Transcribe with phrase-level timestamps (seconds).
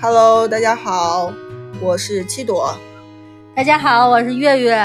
[0.00, 1.32] Hello，大家好，
[1.80, 2.76] 我是七朵。
[3.54, 4.76] 大家好，我是月月。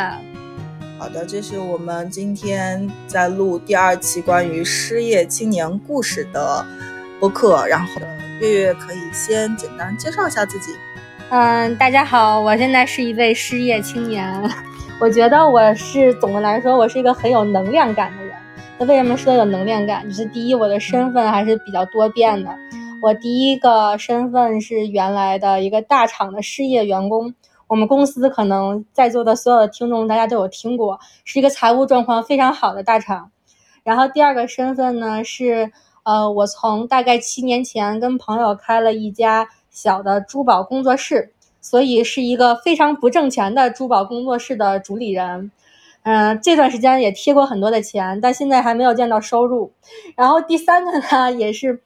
[0.97, 6.66] 好的，这是我们今天在录第二期关于失业青年故事的
[7.20, 7.66] 播客。
[7.68, 8.02] 然后，
[8.41, 10.73] 月月可以先简单介绍一下自己。
[11.29, 14.27] 嗯，大家好，我现在是一位失业青年。
[14.99, 18.11] 我觉得我是总的来说，我是一个很有能量感。
[18.82, 20.07] 那为什么说有能量感？
[20.07, 22.55] 就是第一，我的身份还是比较多变的。
[23.02, 27.33] 我第一个身份是原来的一个大厂的失业员工。
[27.68, 33.31] 我们公司可能在座的所有的听众，大家都有听过，是一个财务状况非常好的大厂。
[33.83, 45.52] 然后第二个身份呢是，呃，我从大概七年前跟朋友开了一家小的珠宝工作室，所以是一个非常不挣钱的珠宝工作室的主理人。
[46.11, 49.72] 嗯，这段时间也贴过很多的钱，但现在还没有见到收入。
[50.16, 51.83] 然后第三个呢，也是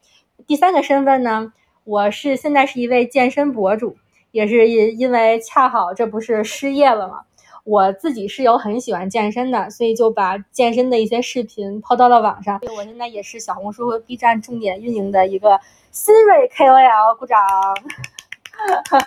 [0.47, 1.51] 第三个身份呢，
[1.83, 3.97] 我是现在是一位健身博主。
[4.31, 7.19] 也是因因为恰好这不是失业了嘛，
[7.65, 12.61] 我自己是有很喜欢健身的，所以就把健身的一些视频抛到了网上。
[12.77, 15.59] 我现在也是小红书和 B 站重点运营的一个
[15.91, 17.41] 新锐 KOL，鼓掌。
[18.93, 19.02] 哇，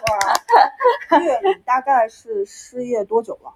[1.64, 3.50] 大概是失业多久了？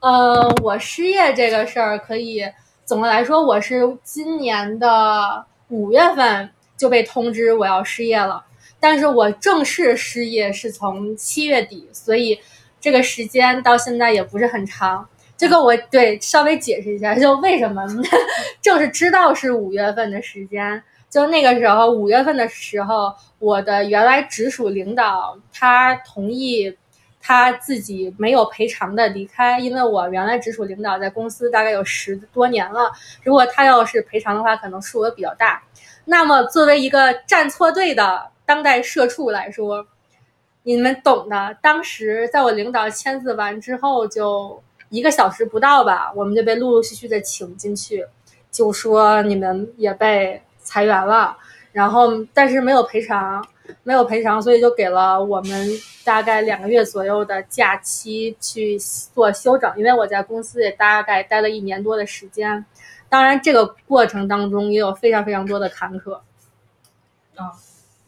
[0.00, 2.44] 呃，我失业这个事儿可以
[2.84, 8.44] 总的来说，我是今年的五月份就被通知我要失业了。
[8.78, 12.38] 但是我正式失业是从七月底，所以
[12.80, 15.08] 这个时间到现在也不是很长。
[15.36, 17.84] 这个我对稍微解释一下，就为什么
[18.62, 26.76] 正是知道是五月份的时间，就那个时候五月份的时候，我的原来直属领导他同意
[27.28, 32.90] 他自己没有赔偿的离开，因为我原来直属领导在公司大概有十多年了，
[33.22, 35.62] 如果他要是赔偿的话，可能数额比较大。
[36.06, 38.30] 那么作为一个站错队的。
[38.46, 39.86] 当代社畜来说，
[40.62, 41.54] 你们懂的。
[41.60, 48.06] 当时在我领导签字完之后，就一个小时不到吧，我们就被陆陆续续的请进去，
[48.50, 51.36] 就说你们也被裁员了。
[51.72, 53.46] 然后，但是没有赔偿，
[53.82, 55.68] 没有赔偿，所以就给了我们
[56.04, 59.72] 大概两个月左右的假期去做休整。
[59.76, 62.64] 因为我在公司也大概待了一年多的时间，
[63.08, 66.14] 当然这个过程当中也有非常非常多的坎坷。
[67.36, 67.52] 啊。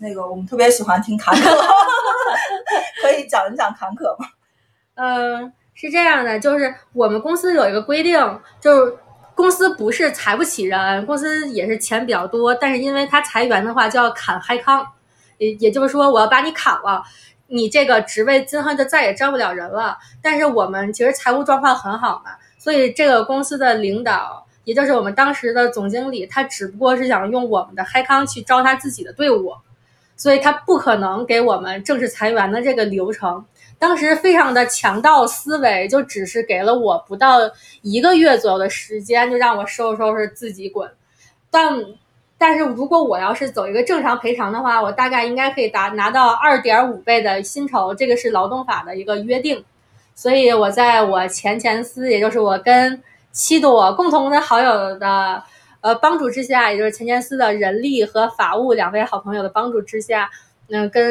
[0.02, 1.42] 那个我们特别喜欢听坎坷，
[3.02, 4.26] 可以讲一讲坎坷吗？
[4.94, 8.18] 嗯，是这样的，就是我们公司有一个规定，
[8.62, 8.96] 就是
[9.34, 14.90] 公司不是裁不起人，公司也是钱比较多，但是因为他裁员的话就要砍嗨康，
[15.40, 17.02] 也也就是说我要把你砍了，
[17.48, 19.98] 你这个职位今后就再也招不了人了。
[20.22, 29.52] 但是我们其实财务状况很好嘛，所以这个公司的领导，也就是我们当时的总经理，他只不过是想用我们的嗨康去招他自己的队伍。
[30.16, 33.42] 所以他不可能给我们正式裁员的这个流程。
[33.78, 37.38] 当时非常的强盗思维，就只是给了我不到
[37.80, 40.90] 一个月左右的时间，就让我收拾收拾自己滚。
[41.50, 41.74] 但
[42.40, 49.62] 但是如果我要是走一个正常赔偿的话，我大概应该可以达拿到二点五倍的薪酬，这个是劳动法的一个约定。
[50.14, 55.42] 所以我在我前前司，也就是我跟七朵共同的好友的。
[55.82, 60.28] 呃，帮助之下，也就是前前司的人力和法务两位好朋友的帮助之下，
[60.68, 61.02] 嗯，跟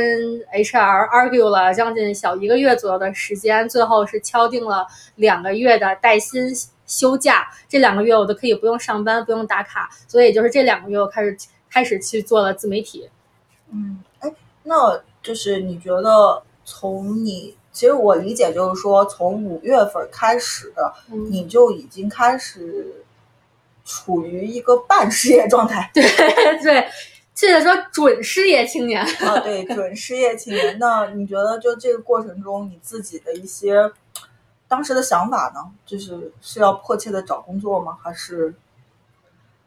[0.54, 4.86] HR argue 了将近小一个月左右的时间，最后是敲定了
[5.16, 6.52] 两个月的带薪
[6.90, 7.48] 休假。
[7.70, 11.38] 这两个月我都可以不用上班，不用打卡，所以就是这两个月我开始
[11.72, 13.10] 开始去做了自媒体。
[13.72, 14.30] 嗯，哎，
[14.64, 20.74] 那就是你觉得从你，其实我理解就是说，从五月份开始，
[21.30, 23.06] 你就已经开始。
[23.92, 26.04] 处于一个半失业状态， 对
[26.62, 26.88] 对，
[27.34, 30.78] 现在说准失业青年啊，对，准失业青年。
[30.78, 33.92] 那你觉得就这个过程中，你自己的一些
[34.70, 35.60] 当时的想法呢？
[35.86, 37.98] 就是是要迫切的找工作吗？
[38.02, 38.54] 还是？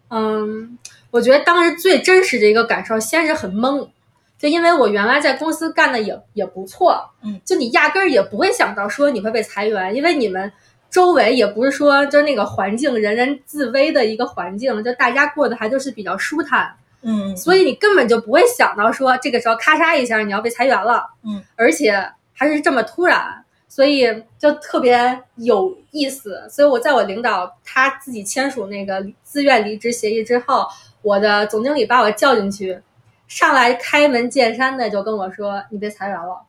[0.08, 0.78] 嗯，
[1.10, 3.90] 我觉得当时最真实的一个感受，先是很懵，
[4.38, 10.50] 就因为我原来在公司干的也也不错，嗯，就你压根儿也不会想到说你会被裁员，因为你们。
[10.92, 23.41] 周围也不是说就那个环境人人自危的一个环境，就大家过得还都是比较舒坦，嗯，所以你根本就不会想到说这个时候咔嚓一下你要被裁员了，嗯，而且还是这么突然，
[23.72, 24.06] 所以
[24.38, 26.46] 就特别有意思。
[26.50, 30.68] 所以我在我领导他自己签署那个自愿离职协议之后，
[31.00, 32.82] 我的总经理把我叫进去，
[33.26, 36.42] 上来开门见山的就跟我说你被裁员了。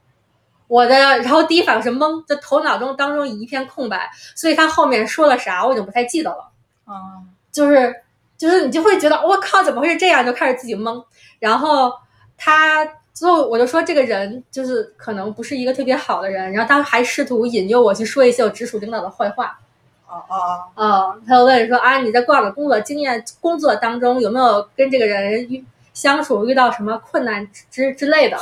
[0.68, 6.52] 我的，然后第一反应是懵，就头脑中当中一片空白，所以他后面说了啥我已经不太记得了。
[6.84, 7.24] 啊，
[7.54, 8.04] 就是，
[8.38, 10.26] 就是你就会觉得我靠，怎么会是这样？
[10.26, 11.02] 就开始自己懵。
[11.40, 11.94] 然后
[12.36, 19.60] 他最后我就说这个人就是可能不是一个特别好的人，然后他还试图引诱我去说一些我直属领导的坏话。
[20.08, 21.16] 哦哦哦！
[21.28, 25.64] 他就问说啊，你在过往的工作经验、工作当中有没有跟这个人遇
[25.94, 28.38] 相处遇到什么困难之之类的？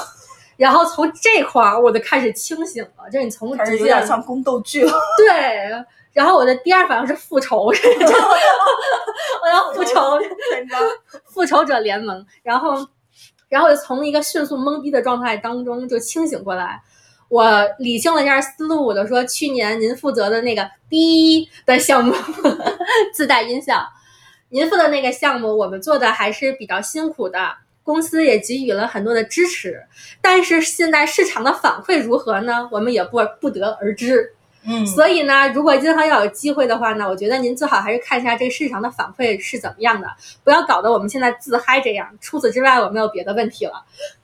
[0.57, 4.91] 然后从这块儿我就开始清醒了，就是你从直接点像宫斗剧了。
[5.17, 5.69] 对，
[6.13, 7.67] 然后我的第二反应是复仇，
[9.41, 10.19] 我要复仇，
[11.25, 12.25] 复仇者联盟。
[12.43, 12.85] 然后，
[13.51, 16.81] 然后就从一个迅速懵逼的状态当中就清醒过来。
[17.27, 22.15] 我理清了一下思路，我就说去年您负责的那个 B 的项目
[23.13, 23.85] 自带音效，
[24.49, 29.83] 您负责那个项目我们做的还是比较辛苦的，公司也给予了很多的支持，
[30.21, 32.69] 但是现在市场的反馈如何呢？
[32.71, 34.33] 我们也不不得而知。
[34.63, 40.07] 嗯，所以呢，如果今后要有机会的话呢，我觉得您最好还是看一下这个市场的反馈是怎么样的，
[40.43, 42.07] 不要搞得我们现在自嗨这样。
[42.21, 43.83] 除此之外，我没有别的问题了。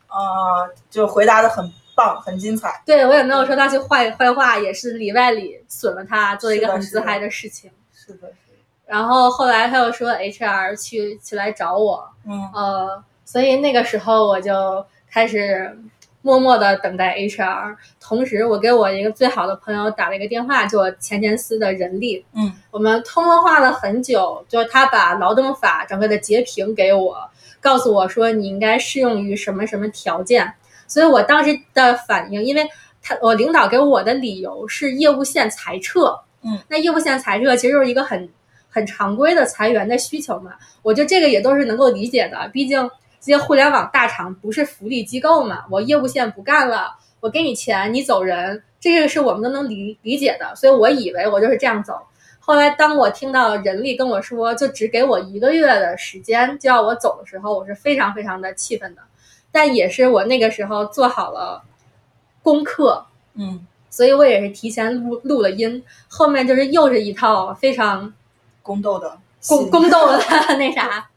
[0.09, 2.81] 呃，就回答的很棒，很精彩。
[2.85, 7.71] 对我也没有说他去坏坏话，也是里外里损了他，做一个很自嗨的事情。
[7.91, 8.57] 是的，是的。
[8.85, 15.77] 然后后来他又说 HR 去去来找我，嗯呃，所以那个时候我就开始
[16.27, 22.51] 默默的等待 HR，同时我给我一个最好的朋友打了一个电话，就我前前司的人力，嗯。
[22.69, 27.15] 我们通了话了很久，就是他把劳动法整个的截屏给我，
[27.61, 30.53] 告诉我说你应该适用于什么什么条件，
[30.85, 32.67] 所以我当时的反应，因为
[33.01, 38.27] 他我领导给我的理由是业务线裁撤，嗯，那业务线裁撤其实就是一个很
[38.69, 40.51] 很常规的裁员的需求嘛，
[40.81, 51.99] 我觉得这个也都是能够理解的，毕竟这些互联网大厂不是福利机构嘛，我业务线不干了，我给你钱，你走人，这个是我们都能理理解的，所以我以为我就是这样走。
[52.39, 59.01] 后来当我听到人力跟我说，就只给我一个月的时间就要我走的时候，我是非常非常的气愤的，
[59.51, 61.61] 但也是我那个时候做好了
[62.41, 68.13] 功课，嗯，所以我也是提前录录了音，后面就是又是一套非常
[68.63, 70.17] 宫斗的宫宫斗 的
[70.57, 71.09] 那啥，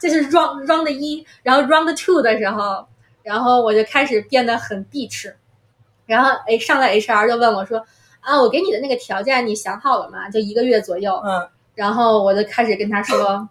[0.00, 2.86] 就是 round round 一，然后 round two 的时候，
[3.22, 5.32] 然后我就开始变得很 bitch，
[6.06, 7.84] 然后哎上来 HR 就问我说
[8.20, 10.28] 啊，我给你的那个条件你想好了吗？
[10.30, 13.48] 就一个月左右，嗯然后我就开始跟他说，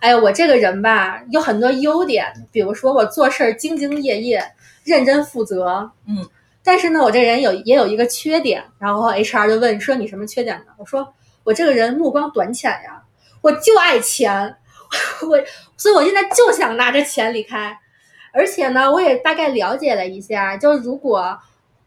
[0.00, 4.44] 哎呀，我这个人吧有很多优点，比如说我做事儿兢兢业业、
[4.84, 6.28] 认真负责，嗯，
[6.62, 8.62] 但是呢，我这人有也有一个缺点。
[8.78, 10.72] 然后 HR 就问说你什么缺点呢？
[10.76, 13.02] 我说我这个人目光短浅呀，
[13.40, 14.54] 我就爱钱，
[15.28, 15.38] 我
[15.76, 17.78] 所以我现在就想拿着钱离开。
[18.34, 21.38] 而且呢，我也大概了解了一下，就是如果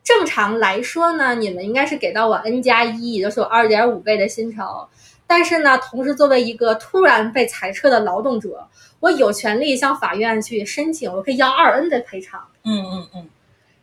[0.04, 4.88] 正常来说呢，你们应该是给到我 N 加一，也就是我二点五倍的薪酬。
[5.25, 8.68] 但是呢，同时作为一个突然被裁撤的劳动者，
[9.00, 12.48] 我有权利向法院去申请，我可以要二 N 的赔偿。
[12.63, 13.28] 嗯嗯嗯，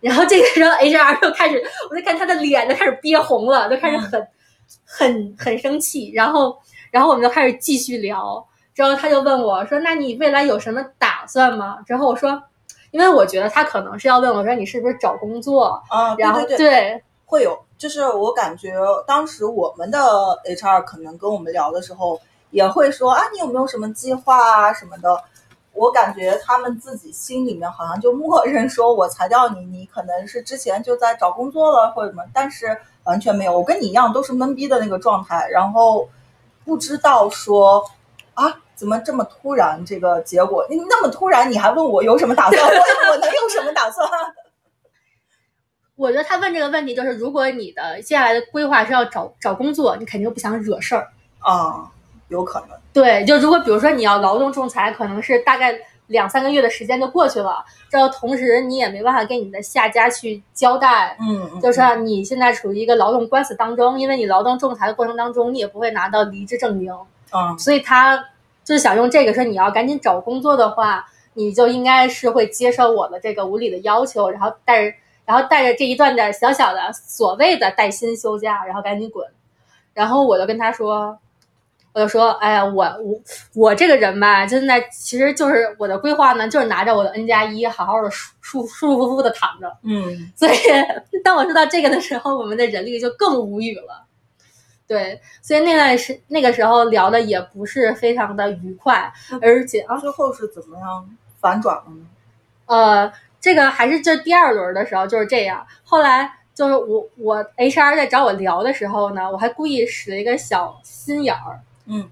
[0.01, 1.61] 然后这个时候 HR 就开始，
[1.91, 4.29] 我就看他的脸就开始憋红了，就开始很、
[4.85, 6.13] 很很生气。
[6.15, 6.57] 然后，
[6.93, 8.47] 然后我们就开始继续聊。
[8.75, 12.43] 之后他就问我说：“那你未来有什么打算吗？”之后我说
[12.91, 18.75] ：“因为我觉得他可能是要问我说你是不是找工作，啊，然后对对会有，就是我感觉
[19.07, 19.99] 当时我们的
[20.45, 22.21] HR 可能跟我们聊的时候，
[22.51, 25.23] 也会说啊，你有没有什么计划啊什么的。
[25.75, 36.07] 我感觉他们自己心里面好像就默认说，我裁掉你，你可能是之前就在找工作了或者什么，但是完全没有，我跟你一样都是懵逼的那个状态，然后
[36.67, 37.83] 不知道说
[38.35, 40.67] 啊，怎么这么突然这个结果？
[40.71, 42.63] 你那么突然，你还问我有什么打算？
[42.63, 42.71] 我
[43.13, 44.09] 我能有什么打算？
[45.97, 51.09] 我觉得他问这个问题就是，如果你的接下来的规划是要找找工作，你肯定不想惹事儿。
[51.39, 51.91] 啊，
[52.29, 52.69] 有可能。
[52.93, 66.93] 对，就如果比如说你要劳动仲裁，可能是大概两三个月的时间就过去了，这后同时你也没办法跟你的下家去交代，嗯，嗯就是你现在处于一个劳动官司当中，因为你劳动仲裁的过程当中，你也不会拿到离职证明，
[67.33, 68.17] 嗯所以他
[68.65, 79.27] 就是想用这个说你要赶紧找工作的话，你就应该是会接受我的这个无理的要求，然后带着然后带着这一段的小小的所谓的带薪休假，然后赶紧滚。
[79.95, 81.19] 然后我就跟他说，
[81.93, 83.21] 我就说，哎呀，我我
[83.55, 89.71] 我这个人吧，现在其实就是我的规划呢，就是拿着我的 N 加一，好好的舒舒舒舒服服的躺着。
[89.85, 90.53] 嗯所以
[91.23, 94.05] 当我说到这个的时候，我们的人力就更无语了。
[94.93, 101.09] 对，所以那段时那个时候聊的也不是非常的愉快，而且啊，最后是怎么样
[101.41, 102.07] 反转了呢？
[102.67, 105.67] 呃，这个还是这第二轮的时候就是这样。
[105.83, 111.59] 后来就是我我 HR 在找我聊的时候呢，我还故意使了一个小心眼儿。
[111.87, 112.11] 嗯，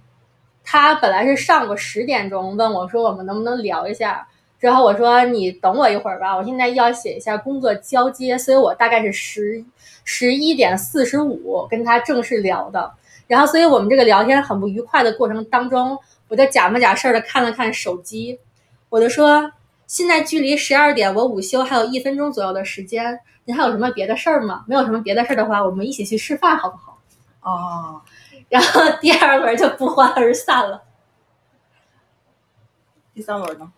[0.64, 4.26] 他本来是上午十点钟问我说我们能不能聊一下，
[4.58, 9.62] 之后我说你等我一会儿吧，我现在要写一下工作交接，所以我大概是十
[10.04, 12.92] 十一点四十五跟他正式聊的。
[13.26, 18.40] 然后，所以我们这个聊天很不愉快的过程当中，我就假模假式的看了看手机，
[18.88, 19.52] 我就说
[19.86, 24.64] 现在距离十二点，我午休还有一分钟左右的时间，您还有什么别的事儿吗？
[24.66, 26.98] 没有什么别的事儿的话，我们一起去吃饭好不好？
[27.42, 28.02] 哦，
[28.50, 30.82] 然后第二轮就不欢而散了。
[33.14, 33.72] 第三轮呢？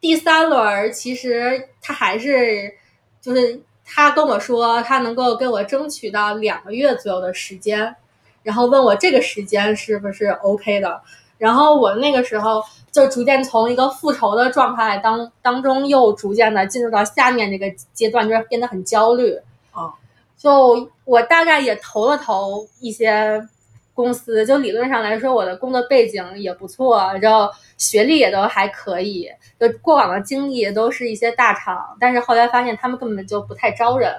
[0.00, 2.72] 第三轮其实他还是
[3.20, 7.94] 就是他跟我说，他能够给我争取到两个月左右的时间。
[8.42, 11.00] 然后问我这个时间是不是 OK 的，
[11.38, 12.60] 然后我那个时候
[12.90, 19.38] 就逐渐从一个复仇的状态当当中，又逐渐的进入到下面这个阶段，就是变得很焦虑。
[19.70, 19.94] 啊，
[20.36, 23.46] 就我大概也投了投一些
[23.94, 34.14] 公司，就理论上来说，我的工作背景也不错，然后学历也都还可以，就过往的经历也都是一些大厂，但是后来发现他们根本就不太招人，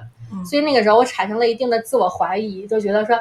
[0.50, 3.18] 所以那个时候我产生了一定的自我怀疑，就觉得说。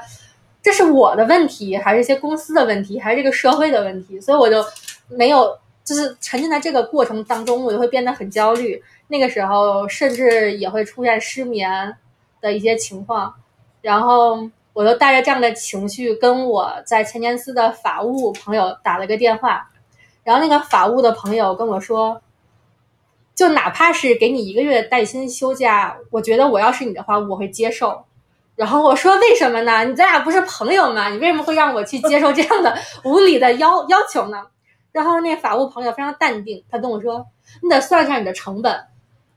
[0.65, 4.21] 这是我的问题，还是一些公司的问题，还是这个社会的问题？
[4.21, 4.65] 所以我就
[5.09, 8.81] 没有，就是沉浸在这个过程当中，我就会变得很焦虑。
[9.09, 11.97] 那个时候甚至也会出现失眠
[12.41, 13.35] 的一些情况。
[13.81, 19.69] 然后我就带着这样的情绪，跟我在前年司的法务朋友打了个电话。
[20.25, 22.23] 然后那个法务的朋友跟我说，
[23.35, 28.05] 就哪怕是给你一个月带薪休假，我觉得我要是你的话，我会接受。
[28.55, 29.85] 然后我说为什么呢？
[29.85, 31.09] 你咱俩不是朋友吗？
[31.09, 34.47] 你为什么会让我去接受这样的无理的要要求呢？
[34.93, 37.27] 然后那法务朋友非常淡定，他跟我说
[37.63, 38.85] ：“你得算一下你的成本，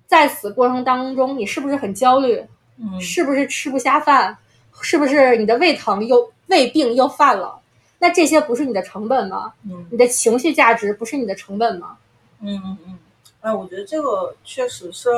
[0.05, 2.45] 在此过程当中，你是不是很焦虑？
[2.77, 4.37] 嗯，是不是吃不下饭？
[4.81, 7.59] 是不是你的胃疼又胃病又犯了？
[7.99, 9.53] 那这些不是你的成本吗？
[9.63, 11.97] 嗯，你的情绪价值不是你的成本吗？
[12.41, 12.99] 嗯嗯嗯，
[13.41, 15.09] 哎，我觉得这个确实是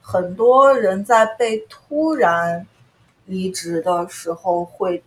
[0.00, 2.66] 很多人在被突然。
[3.26, 5.02] 离职的时候会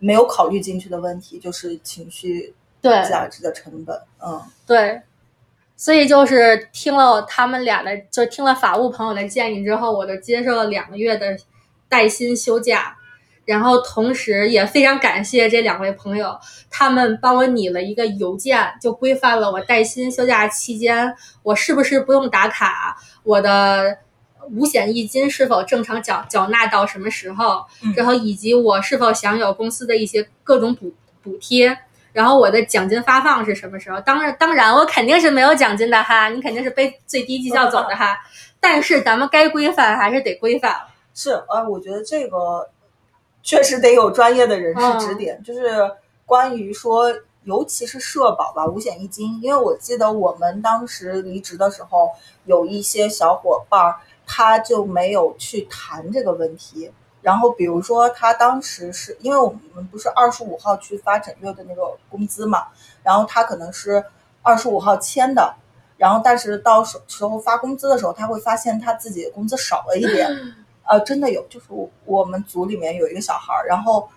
[0.00, 2.52] 没有考虑进去的问题，就是情绪
[2.82, 3.96] 对价值的成本。
[4.20, 5.00] 嗯，对，
[5.76, 11.38] 所以就是听了他们俩的，就听了法务朋友的建议之后，我就接受了两个月的
[11.94, 12.96] 带薪休假，
[13.44, 16.36] 然后同时也非常感谢这两位朋友，
[16.68, 23.98] 他们帮我拟了一个邮件，就规范了我带薪休假期间我是不是不用打卡，我的。
[24.50, 27.64] 五险一金是否正常缴缴纳到什么时候？
[27.96, 31.78] 然后以及我是否享有公司的一些各种补补贴？
[32.12, 33.98] 然后我的奖金发放是什么时候？
[34.02, 38.18] 当然，当然我肯定是没有奖金的哈，你肯定是背最低绩效走的哈。
[38.60, 40.76] 但是咱们该规范还是得规范。
[41.14, 42.68] 是，呃，我觉得这个
[43.42, 45.90] 确实得有专业的人士指点，就是
[46.26, 52.10] 关于说，尤其是社保吧，五险一金，因为我记得我们当时离职的时候，
[52.44, 53.96] 有一些小伙伴儿。
[54.26, 56.90] 他就没有去谈这个问题，
[57.20, 62.68] 然后比如说他当时是因为我们不是二十五号去发整月的那个工资嘛，
[63.02, 64.02] 然后他可能是
[64.40, 65.54] 二十五号签的，
[65.98, 70.26] 然后但是到时时候发工资的时候，他会发现他自己的工资少了一点，
[70.86, 71.66] 呃，真的有，就是
[72.04, 74.08] 我们组里面有一个小孩儿，然后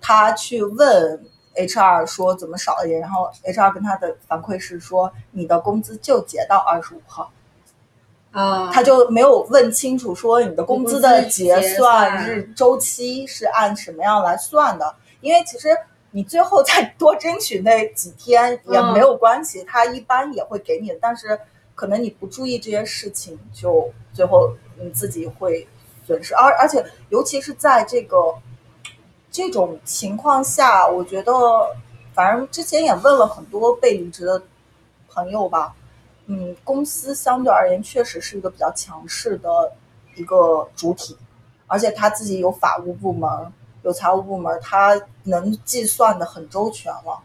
[0.00, 1.24] 他去问
[1.54, 7.30] HR 说怎么少了一点，然后 HR 跟他的反馈是说你的工资就结到二十五号。
[8.30, 14.94] 啊，他就没有问清楚说你的工资的结算日周期是按什么样来算的？
[15.20, 15.68] 因为其实
[16.12, 20.96] 你最后再多争取那几天也没有关系，他一般也会给你。
[20.98, 21.38] 但是
[21.74, 25.68] 可能你不注意这些事情，就最后你自己会
[26.12, 26.34] 损失。
[26.34, 28.16] 而而且尤其是在这个
[29.30, 31.32] 这种情况下，我觉得
[32.12, 34.42] 反正之前也问了很多被离职的
[35.08, 35.74] 朋友吧。
[36.26, 39.72] 嗯，公司相对而言确实是一个比较强势的
[40.14, 41.16] 一个主体，
[41.66, 43.52] 而且他自己有法务部门，
[43.82, 47.18] 有财务部门，他能计算的很周全了。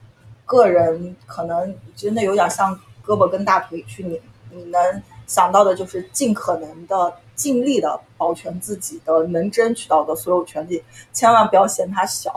[0.46, 2.74] 个人可能真的有点像
[3.06, 12.34] 胳膊跟大腿去拧，你能想到的就是尽可能的、尽力的保全自己的能争取到的所有权利，千万不要嫌它小。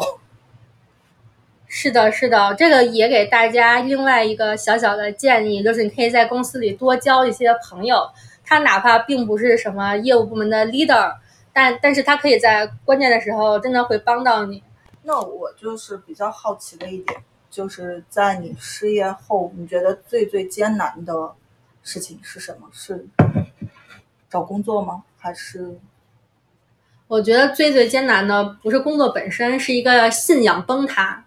[1.67, 8.11] 是的，是的，这个也给大家另外一个小小的建议，就是你可以在公司里多交一些朋友，
[8.45, 11.15] 他哪怕并不是什么业务部门的 leader，
[11.53, 14.63] 但但是他可以在关键的时候真的会帮到你。
[15.03, 21.33] 那我就是比较好奇的一点，就是在你失业后，你觉得最最艰难的
[21.85, 22.69] 事情是什么？
[22.73, 23.07] 是
[24.31, 25.03] 找工作吗？
[25.19, 25.77] 还是？
[27.09, 31.25] 我觉得最最艰难的不是工作本身，是一个信仰崩塌。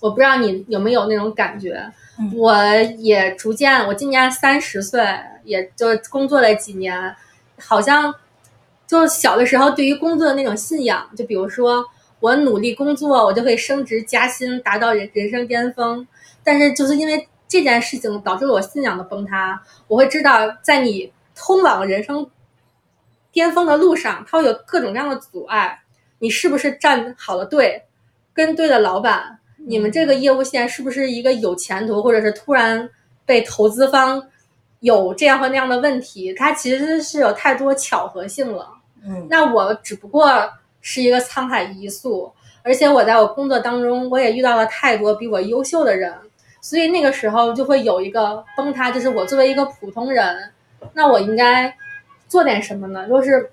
[0.00, 1.90] 我不知道你有没有那种感觉，
[2.20, 2.64] 嗯我
[2.98, 5.04] 也逐渐，我今年三十岁，
[5.42, 7.16] 也就工作了几年，
[7.58, 8.14] 好像
[8.86, 11.84] 就小的时候对于工作的那种信仰，就比如说
[12.20, 16.06] 我努力工作，我就会升职加薪，达到人人生巅峰。
[16.44, 22.28] 但是就是因为这件事情导致了我信仰的崩塌，我会知道，在你通往人生
[23.30, 25.80] 巅峰的路上，它会有各种各样的阻碍。
[26.18, 27.84] 你是不是站好了队，
[28.34, 29.38] 跟对了老板？
[29.56, 32.90] 你们这个业务线是不是一个有前途，或者是突然
[33.24, 34.28] 被投资方
[34.80, 36.34] 有这样或那样的问题？
[36.34, 38.68] 它其实是有太多巧合性了。
[39.04, 40.28] 嗯那我只不过
[40.80, 46.12] 是一个沧海一粟，而且我在我工作当中，我也遇到了太多比我优秀的人，
[46.60, 50.52] 所以那个时候就会有一个崩塌，就是我作为一个普通人，
[50.92, 51.76] 那我应该
[52.28, 53.08] 做点什么呢？
[53.08, 53.50] 就是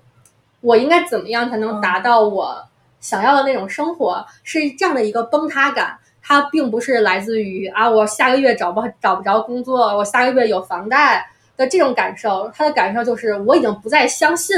[0.60, 2.66] 我应该怎么样才能达到我
[3.00, 4.26] 想要的那种生活？
[4.42, 5.98] 是这样的一个崩塌感。
[6.28, 11.24] 它并不是来自于啊，我下个月找不找不着工作，我下个月有房贷
[11.56, 12.50] 的这种感受。
[12.52, 14.56] 他的感受就是我已经不再相信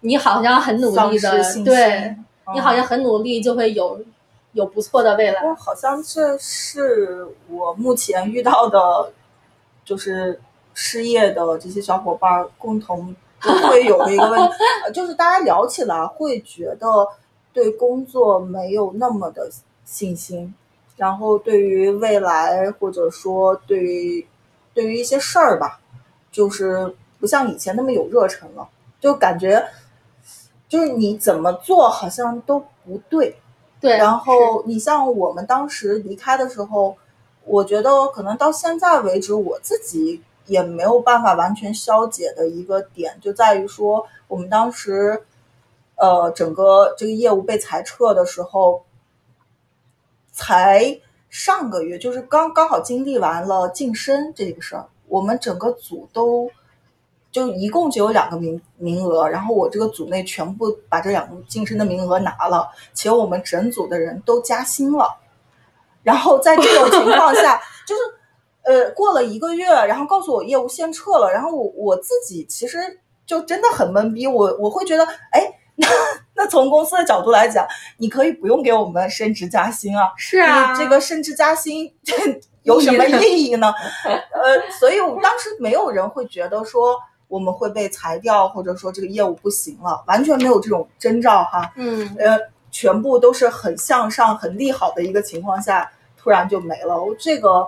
[0.00, 1.30] 你好像很努力的，
[1.62, 2.16] 对
[2.54, 4.02] 你好嗯像很努力就会有
[4.52, 5.42] 有不错的未来。
[5.56, 9.12] 好像这是我目前遇到的，
[9.84, 10.40] 就是
[10.74, 17.08] 失业的这些小伙伴儿共同都会有的一个问题，呃就是大家聊起来会觉得
[17.52, 19.50] 对工作没有那么的
[19.84, 20.54] 信心，
[20.96, 24.26] 然后对于未来或者说对于
[24.72, 25.80] 对于一些事儿吧，
[26.30, 28.68] 就是不像以前那么有热忱了，
[29.00, 29.62] 就感觉
[30.68, 33.36] 就是你怎么做好像都不对。
[33.80, 36.96] 对，然后你像我们当时离开的时候，
[37.44, 45.22] 我觉得可能到现在为止，我自己也没有办法完全消解的一个点，就在于说我们当时，
[45.96, 48.84] 呃，整个这个业务被裁撤的时候，
[50.32, 56.50] 才上个月，就是刚刚好经历完了晋升这个事儿，我们整个组都。
[57.30, 65.16] 就一共只有两个名名额，然后我这个组内全部把这两个晋升的名额拿了，且我们整组的人都加薪了。
[66.02, 68.02] 然后在这种情况下， 就是
[68.64, 75.46] 呃过了一个月，然后告诉我业务线撤了，然后我我自己其实就真的很懵逼，我我会觉得，哎，
[75.76, 75.86] 那
[76.34, 77.66] 那从公司的角度来讲，
[77.98, 81.92] 你可以不用给我们升职加薪啊，是啊，这个升职加薪
[82.62, 83.72] 有什么意义呢？
[84.04, 86.96] 呃，所以我当时没有人会觉得说。
[87.28, 91.72] 我们会被裁掉，或者说这个业务不行了，完全没有这种征兆哈。
[91.76, 92.38] 嗯，呃，
[92.70, 97.02] 全部都是很向上、很利好的一个情况下，突然就没了。
[97.02, 97.66] 我这个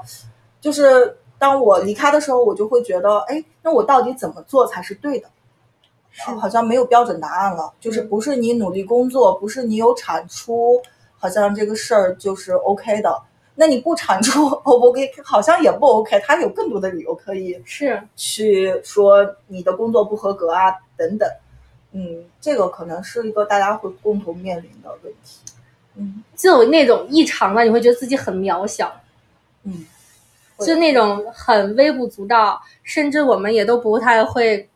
[0.65, 5.29] 就是当我离开的时候，我就会觉得，哎，那我到底怎么做才是对的？
[6.11, 10.81] 是好像没有标准答案了，就是不是你努力工作，不是你有产出，
[11.19, 13.21] 好像这个事儿就是 OK 的。
[13.57, 21.29] 那你不产出 O 不 OK，好像也不 OK，他有更多的理由可以是去说你的工作不合格啊等等。
[21.93, 25.41] 嗯，这个可能是一个大家会共同面临的问题。
[25.97, 28.93] 嗯就有那种异常的，你会觉得自己很渺小，
[29.65, 29.94] 嗯，会
[30.59, 34.69] 就那种很微不足道，甚至我们也都不太会，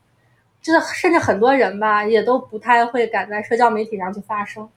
[0.60, 4.68] 就是甚至很多人吧，也都不太会敢在社交媒体上去发声。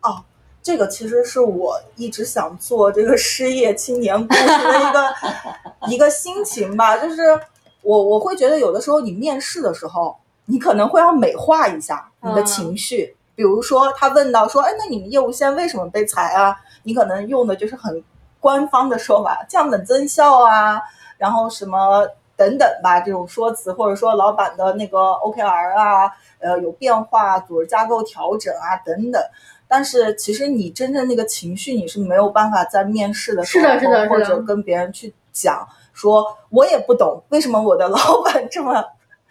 [0.00, 0.24] 哦
[0.62, 5.14] 这个其实是我一直想做这个失业青年故事的一个
[5.92, 7.38] 一个心情吧，就是
[7.82, 16.56] 我我会觉得有的时候你面试的时候，你可能会要美化一下你的情绪，比如说他问到说，哎，那你们业务线为什么被裁啊？
[16.84, 18.02] 你可能用的就是很
[18.44, 20.82] 官方的说法，降本增效啊，
[21.16, 29.22] 然后什么等等吧，这种说辞，或者说老板的那个 OKR 啊，呃，有变化，组织架构调整啊，等等。
[29.66, 38.84] 但是其实你真正那个情绪，你是没有办法在面试的时候，是的是的是的或者跟别人去讲，说我也不懂为什么我的老板这么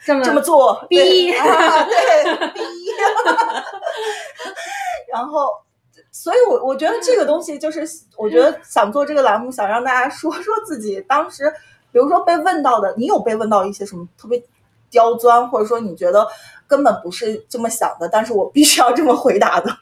[0.04, 1.32] 这么 这么做，逼对逼，
[5.13, 5.49] 然后。
[6.12, 11.51] 所以我，我觉得这个东西就是，我觉得想做这个栏目，想让大家说说自己当时，
[11.91, 14.43] 比如说被问到的，你有被问到一些什么特别
[14.89, 16.27] 刁钻，或者说你觉得
[16.67, 19.77] 根本不是这么想的，但是我必须要这么回答的。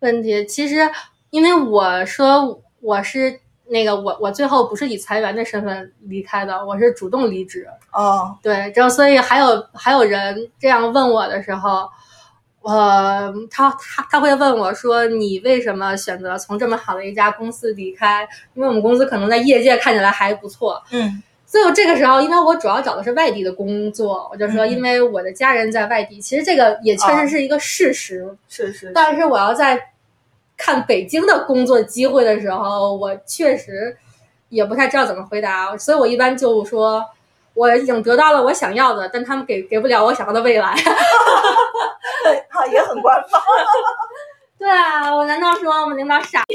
[0.00, 0.46] 问题。
[0.46, 0.90] 其实，
[1.30, 7.68] 因为我说我是那个我我最后不是以裁员的身份离开的，我是主动离职。
[7.92, 11.88] 哦，对，然后所以还有还有人这样问我的时候，
[12.62, 18.28] 呃，他他他会问我说：“你为什么选择从这么好的一家公司离开？
[18.54, 28.32] 因为我们公司可能在业界看起来还不错。”嗯所以我这个时候，因为我主要找的是外地的工作，我就说，嗯因为我的家人在外地，其实这个也确实是一个事实。
[28.48, 29.76] 是是，但是我要在
[30.56, 33.96] 看北京的工作机会的时候，我确实
[34.48, 37.04] 也不太知道怎么回答，所以我一般就说
[37.60, 40.72] 我已经得到了我想要的，但他们给给不了我想要的未来。
[42.48, 43.38] 哈，也很官方。
[44.56, 46.42] 对啊，我难道说我们领导傻？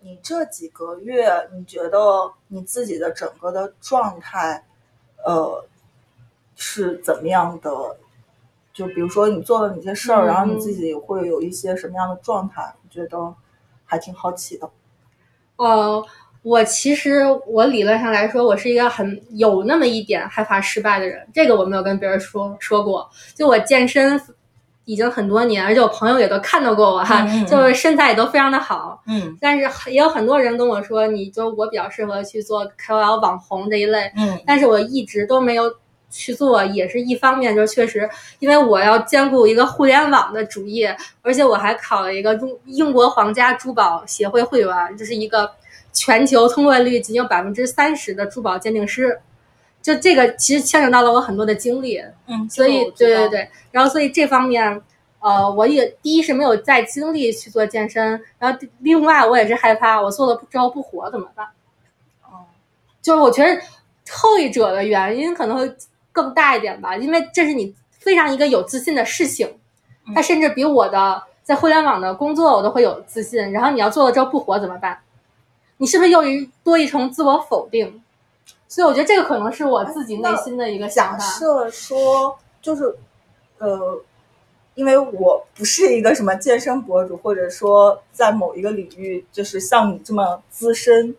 [0.00, 4.64] 你这几个月，你觉得你自己的整个的状态，
[5.22, 5.62] 呃，
[6.56, 7.98] 是怎么样的？
[8.72, 12.74] 就比如说你做了哪些事儿，然后你自己会有一些什么样的状态？
[12.82, 13.34] 我觉得
[13.84, 14.70] 还挺好奇的。
[15.56, 16.06] 哦，
[16.44, 21.26] 我其实我理论上来说，我是一个很有那么一点害怕失败的人。
[21.34, 23.10] 这个我没有跟别人说说过。
[23.34, 24.20] 就我健身。
[24.86, 29.02] 已经很多年，而且我朋友也都看到过我哈， 就是身材也都非常的好。
[29.06, 34.12] 嗯，但是也有很多人跟我说，你就我比较适合去做 KOL 网红这一类。
[34.14, 35.74] 嗯，但是我一直都没有
[36.10, 38.06] 去做，也是一方面，就是确实
[38.40, 45.50] 因为我要兼顾一个互联网的主业，而且我还考了一个中英国皇家珠宝协会会员，就是一个
[45.94, 49.18] 全球通过率仅有百分之三十的珠宝鉴定师。
[49.80, 54.80] 就这个其实牵扯到了我很多的精力，嗯，所以对对对，然后所以这方面，
[55.20, 61.46] 呃，我也第一是没有再精力去做健身，然后另外我也是害怕我做了之后不火怎么办？
[62.22, 62.48] 哦，
[63.02, 63.60] 就是我觉得
[64.10, 65.70] 后一者的原因可能会
[66.12, 69.46] 更大一点吧，因为这是你非常一个有自信的事情，
[70.14, 74.98] 它甚至比我的在互联网的工作我都会有自信，然后你要做了之后不火怎么办？
[75.76, 78.00] 你是不是又一多一重自我否定？
[78.66, 81.18] 所以我觉得这个可能是我自己内心的一个想法。
[81.18, 82.92] 假设说，就是，
[83.58, 84.00] 呃，
[84.74, 91.14] 因为我不是一个什么健身博主，或者说在某一个领域就是像你这么资深、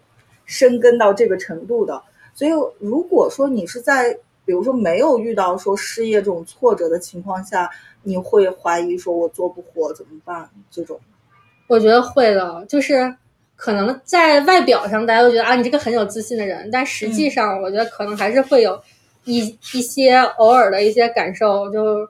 [0.45, 2.01] 深耕到这个程度的，
[2.33, 4.13] 所以如果说你是在
[4.43, 7.69] 比如说没有遇到说失业这种挫折的情况下，
[8.03, 10.49] 你会怀疑说我做不活怎么办？
[10.69, 10.99] 这种，
[11.67, 13.15] 我觉得会的，就是。
[13.55, 18.79] 可能在外表上，大家都觉得啊，你这个很有自信的人，但实际上，我觉得可能还是会有
[19.23, 22.07] 一一些偶尔的一些感受，就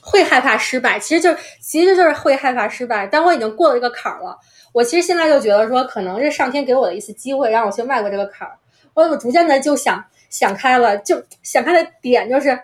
[0.00, 1.00] 会害怕失败。
[1.00, 3.06] 其实就其实就是会害怕失败。
[3.08, 4.38] 但我已经过了这个坎儿了，
[4.72, 8.56] 我其实现在就觉得说，可能是上天给我的一次机会，让我去迈过这个坎儿。
[8.94, 12.56] 我我逐渐的就想想开了，就想开的点就是，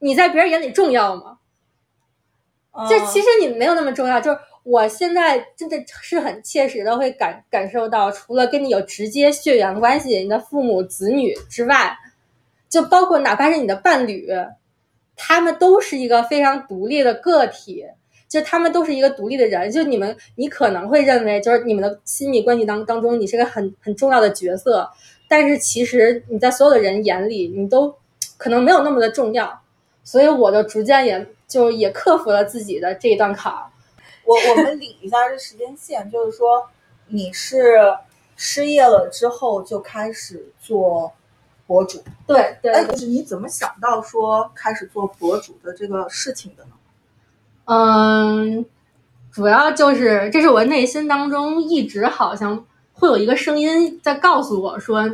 [0.00, 1.38] 你在别人眼里重要吗？
[2.88, 4.38] 就其实你没有那么重要，就是。
[4.62, 11.96] 我现在真的是很切实的会感感受到，除了跟你有直接血缘关系，你的父母子女之外，
[12.68, 14.28] 就包括哪怕是你的伴侣，
[15.16, 17.84] 他们都是一个非常独立的个体，
[18.28, 19.70] 就他们都是一个独立的人。
[19.70, 24.88] 就你们，你可能会认为，就是你们的亲密关系当当中，你是个很很重要的角色，
[25.26, 27.94] 但是其实你在所有的人眼里，你都
[28.36, 29.60] 可能没有那么的重要。
[30.04, 33.64] 所以我就逐渐也就也克服了自己的这一段坎儿。
[34.30, 36.68] 我我们理一下这时间线，就是说
[37.08, 37.74] 你是
[38.36, 41.12] 失业了之后就开始做
[41.66, 42.70] 博主，对对。
[42.72, 46.70] 哎，就是你怎么想到说开始做博主的这个事情的呢？
[47.64, 48.64] 嗯，
[49.32, 52.64] 主要就是这是我内心当中一直好像
[52.94, 55.10] 会有一个声音在告诉我说，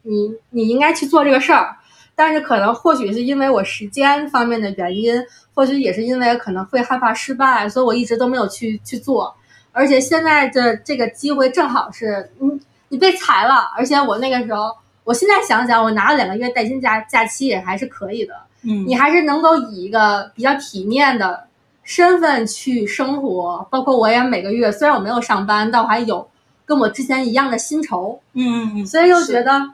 [0.00, 1.76] 你你应该去做这个事儿。
[2.16, 5.20] 但是可能或许是因为我时间方面的原因，
[5.52, 9.34] 或许也是因为可能会害怕失败，所以我一直都没有去去做。
[9.72, 14.70] 而且现在的这个机会正好是，嗯你被裁了，而且我那个时候，
[15.02, 18.34] 我现在想想，我拿了两个月带薪假假期也还是可以的。
[18.62, 21.48] 嗯，你还是能够以一个比较体面的
[21.82, 26.28] 身份去生活，包括我也每个月虽然我没有上班，但我还有
[26.64, 28.20] 跟我之前一样的薪酬。
[28.34, 29.70] 嗯嗯嗯，所以就觉得。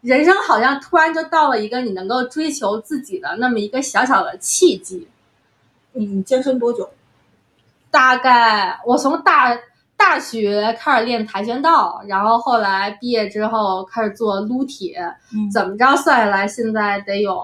[0.00, 5.06] 人生好像突然就到了一个你能够追求自己的那么一个小小的契机。
[5.92, 6.88] 你你健身多久？
[7.90, 9.58] 大概我从大
[9.96, 15.16] 大学开始练跆拳道，然后后来毕业之后开始做撸铁，
[15.52, 17.38] 怎么着算下来现在得有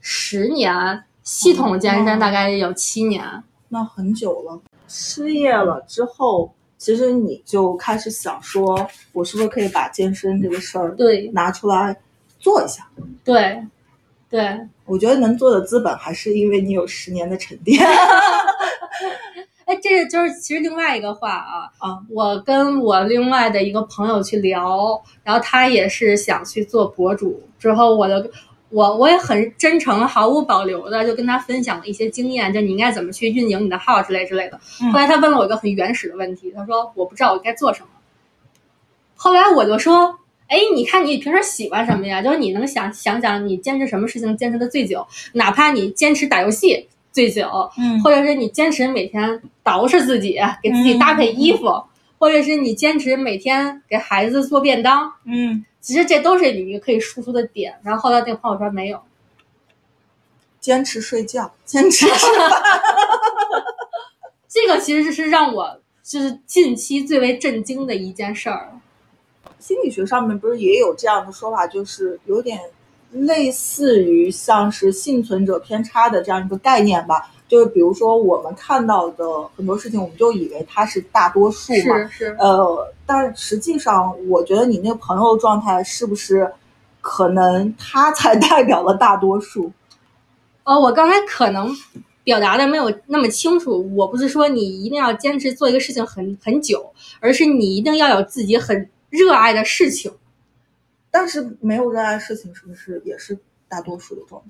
[0.00, 3.24] 十年，系统健身大概有七年。
[3.68, 4.60] 那很久了。
[4.88, 6.52] 失业了之后。
[6.78, 11.94] 其实你就开始想说，我是不是可以把健身这个事儿对拿出来
[12.38, 12.88] 做一下？
[13.24, 13.62] 对，
[14.30, 17.84] 对，我觉得能做的资本还是因为你有十年的沉淀。
[19.66, 21.98] 哎，这就是其实另外一个话啊啊！
[22.08, 28.30] 我跟我另外的一个朋友去聊，然后他也是想去做博主，之后我的。
[28.70, 34.60] 我我也很真诚、毫无保留的就跟他分享了一些经验，就你应该怎么去运营你的号之类之类的。
[34.92, 37.88] 后来他问了我一个很原始的问题，他说我不知道我该做什么。
[39.16, 42.22] 后来我就说，哎，你看你平时喜欢什么呀？
[42.22, 51.82] 就是你能想想想你坚持什么事情坚持的最久，哪怕你坚持打游戏，最久，嗯或者是你坚持每天捯饬自己，给自己搭配衣服，
[52.18, 57.74] 或者是你坚持每天给孩子做便当，嗯，其实这都是你一个可以输出的点。
[57.82, 59.00] 然后后来那个朋友说没有，
[60.60, 62.50] 坚持睡觉，坚持吃饭。
[64.46, 68.70] 这个其实是让我就是近期最为震惊的一件事儿。
[69.58, 72.60] 心理学上面不是也有这样的说法，就是有点
[73.10, 77.30] 类似于像是幸存者偏差的这样一个概念吧。
[77.48, 79.24] 就是比如说我们看到的
[79.56, 86.52] 很多事情，我们就以为它是大多数嘛，是是，呃，但实际上，我觉得你那个朋友状态是不是
[87.00, 89.72] 可能他才代表了大多数？
[90.64, 91.74] 哦，我刚才可能
[92.22, 93.90] 表达的没有那么清楚。
[93.96, 100.12] 我不是说你一定要坚持做一个事情很很久，而是你一定要有自己很热爱的事情。
[101.10, 103.38] 但是没有热爱事情，是不是也是
[103.70, 104.48] 大多数的状态？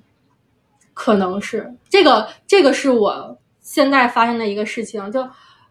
[0.93, 5.09] 可能是这个，这个是我现在发生的一个事情。
[5.13, 5.25] 就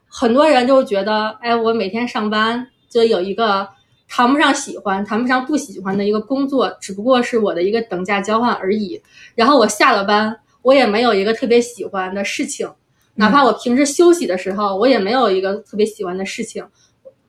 [0.09, 3.69] 很多人就觉得，哎，我每天上班就有一个
[4.09, 9.01] 谈不上喜欢、谈不上不喜欢的一个工作，只不过是我的一个等价交换而已。
[9.35, 12.71] 然后我下了班，我也没有一个特别喜欢的事情，
[13.15, 16.67] 哪怕我平时休息的时候，我也没有一个特别喜欢的事情。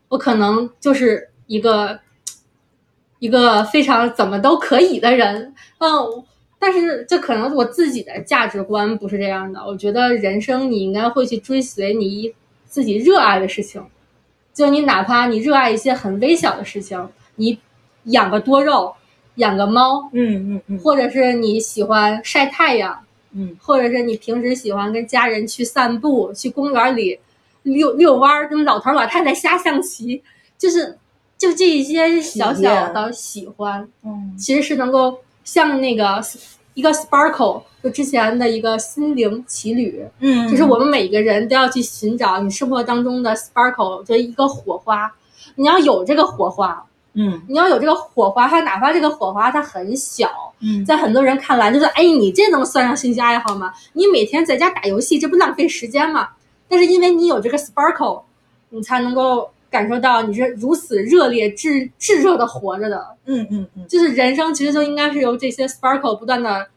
[0.08, 2.00] 我可能就是一个
[3.20, 6.24] 一个非常怎么都可以的人，嗯。
[6.62, 9.62] 但是这可能我自己的价值观不是这样的。
[9.66, 13.82] 我觉得人生你应该会去追随你自己热爱的事情，
[14.60, 17.58] 就你哪怕你热爱一些很微小的事情，你
[18.04, 18.94] 养个多肉，
[19.36, 20.80] 养个猫，嗯嗯嗯。
[20.80, 23.00] 或者是你喜欢晒太阳，
[23.32, 23.56] 嗯。
[23.62, 27.18] 或者是你平时喜欢跟家人去散步，去公园里
[27.64, 30.22] 遛遛弯儿，跟老头老太太下象棋，
[30.58, 30.98] 就是
[31.38, 34.36] 就这一些小小的喜欢，嗯。
[34.38, 36.22] 其实是能够像那个
[36.74, 45.12] 一个 sparkle，就之前的一个心灵奇旅，嗯，就是我们每个人都要去寻找你生活当中的 sparkle，就是一个火花。
[45.56, 50.30] 你要有这个火花，嗯你要有这个火花，它哪怕这个火花它很小，
[50.62, 53.74] 嗯在很多人看来就是，哎，你这能算上兴趣爱好吗？
[53.94, 56.30] 你每天在家打游戏，这不浪费时间吗？
[56.70, 58.22] 但是因为你有这个 sparkle，
[58.70, 63.06] 你才能够感受到你是如此热烈、炙炙热的活着的。
[63.26, 66.68] 嗯嗯嗯就是人生其实就应该是由这些 sparkle 不断的，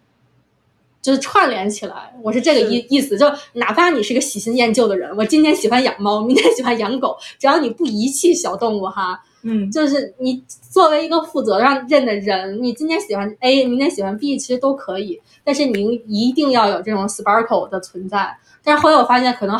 [1.00, 2.14] 就是串联起来。
[2.22, 18.36] 我是这个意意思，就哪怕你是个喜新厌旧的人，我今天喜欢养猫，明天喜欢养狗，只要你不遗弃小动物哈，嗯就是你作为一个负责任的人，你今天喜欢 A，明天喜欢 B，其实都可以，但是你一定要有这种 sparkle 的存在。
[18.62, 19.58] 但是后来我发现，可能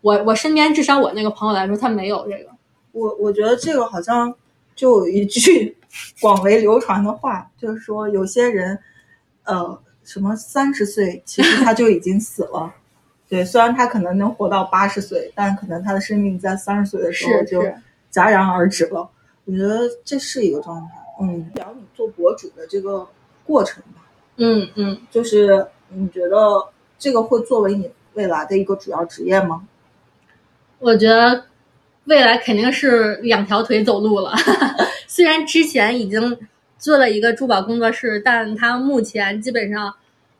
[0.00, 2.50] 我我身边至少我那个朋友来说，他没有这个。
[2.98, 4.34] 我我觉得这个好像
[4.74, 5.76] 就有一句
[6.20, 8.78] 广为流传的话，就是说有些人，
[9.44, 12.74] 呃，什么三十岁，其实他就已经死了。
[13.28, 17.60] 对，虽然他可能能活到八十岁，但可能他的生命在三十岁的时候就
[18.10, 19.08] 戛然而止了。
[19.44, 20.88] 我觉得这是一个状态。
[21.20, 23.06] 嗯，聊你做博主的这个
[23.44, 24.06] 过程吧，
[24.36, 26.36] 嗯嗯，就是你觉得
[26.98, 29.66] 这个会作为你未来的一个主要职业吗？
[30.78, 31.44] 我觉得
[32.08, 34.32] 未来肯定是两条腿走路了。
[35.06, 36.38] 虽然之前已经
[36.78, 39.94] 做了一个珠宝工作室，但它目前基本上，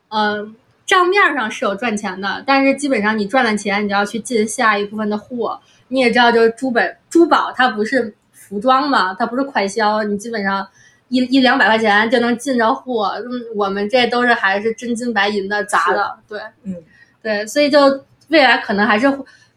[0.09, 0.49] 呃，
[0.85, 5.59] 账面上是有赚钱的，但是基本上你赚了钱，你就要去进下一部分的货。
[5.89, 10.67] 你也知道，就是珠本珠宝它不是服装嘛，它不是快销，你基本上
[11.09, 13.11] 一一两百块钱就能进着货。
[13.17, 16.39] 嗯，我们这都是还是真金白银的砸的，对。
[16.63, 16.75] 嗯
[17.21, 19.05] 对，所以就未来可能还是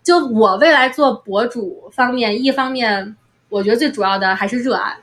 [0.03, 3.17] 就我未来做博主方面，一方面
[3.49, 4.97] 我觉得最主要的还是热爱，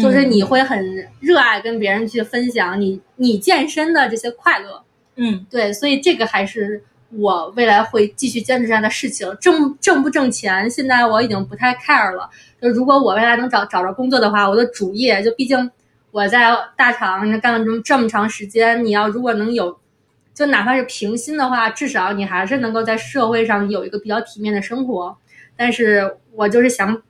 [0.00, 4.82] 就是你会很热爱跟别人去分享你你健身的这些快乐。
[5.16, 9.36] 嗯对，所以这个还是我未来会继续坚持这样的事情。
[9.38, 12.30] 挣挣不挣钱，现在我已经不太 care 了。
[12.60, 15.70] 就如果我未来能找找着工作的话，我的主业就毕竟
[16.10, 19.78] 我在大厂干了这么这么长时间，你要如果能有。
[20.34, 25.16] 就哪怕是平心的话，至少你还是能够在社会上有一个比较体面的生活。
[25.56, 27.02] 但是我就是想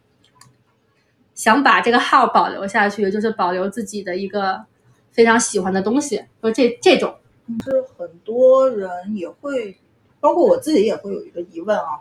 [1.35, 4.61] 想把这个号保留下去，就是保留自己的一个
[5.11, 7.15] 非常喜欢的东西，就这这种。
[7.65, 9.77] 就是很多人也会，
[10.21, 12.01] 包括我自己也会有一个疑问啊，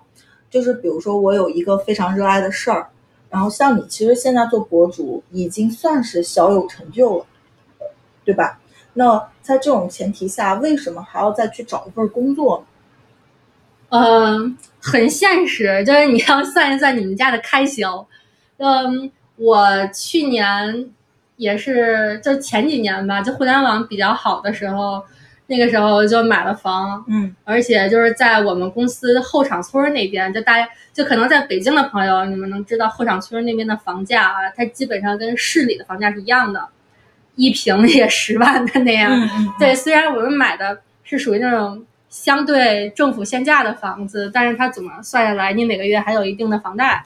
[0.49, 2.89] 就是比如说我有一个非常热爱的事儿，
[3.29, 7.25] 然后像你其实现在做博主已经算是小有成就了，
[8.23, 8.60] 对吧？
[8.93, 12.65] 那在这种前提下，为什么还要再去找一份工作呢？
[13.97, 18.07] 嗯，很现实，就是你要算一算你们家的开销。
[18.57, 20.89] 嗯，我去年
[21.35, 25.03] 也是，就前几年吧，就互联网比较好的时候，
[25.47, 36.69] 那个时候就买了房，嗯而且就是在我们公司后厂村那边，就大家就可能在北京的朋友，你们能知道后厂村那边的房价啊，它基本上跟市里的房价是一样的，
[37.35, 39.11] 一平也十万的那样。
[39.59, 47.03] 对，虽然我们买的是属于那种相对政府限价的房子，但是它怎么算下来，你每个月还有一定的房贷。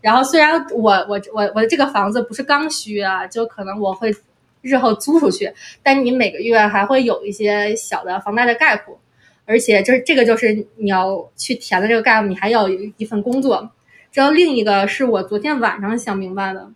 [0.00, 4.12] 然后虽然我我我我的这个房子不是刚需啊，就可能我会
[4.60, 8.98] 日后租出去，但你每个月还会有一些小的房贷的概括，
[9.46, 13.70] 而且就是这个就是你要去填的这个概括，你还要有一份工作。
[14.12, 16.68] 然后另一个是我昨天晚上想明白的，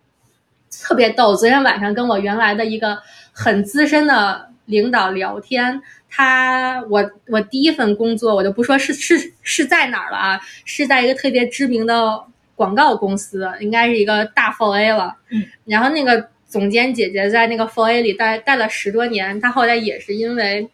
[0.81, 1.35] 特别逗。
[1.35, 2.97] 昨天晚上跟我原来的一个
[3.31, 12.21] 很资深的领导聊天，他我我第一份工作我就不说是是是在哪儿了啊，是在一个特别知名的
[12.55, 15.15] 广告公司，应该是一个大 f A 了。
[15.29, 20.69] 嗯，然后那个总监姐姐在那个 f A 里待待了十多年，她后来也是因为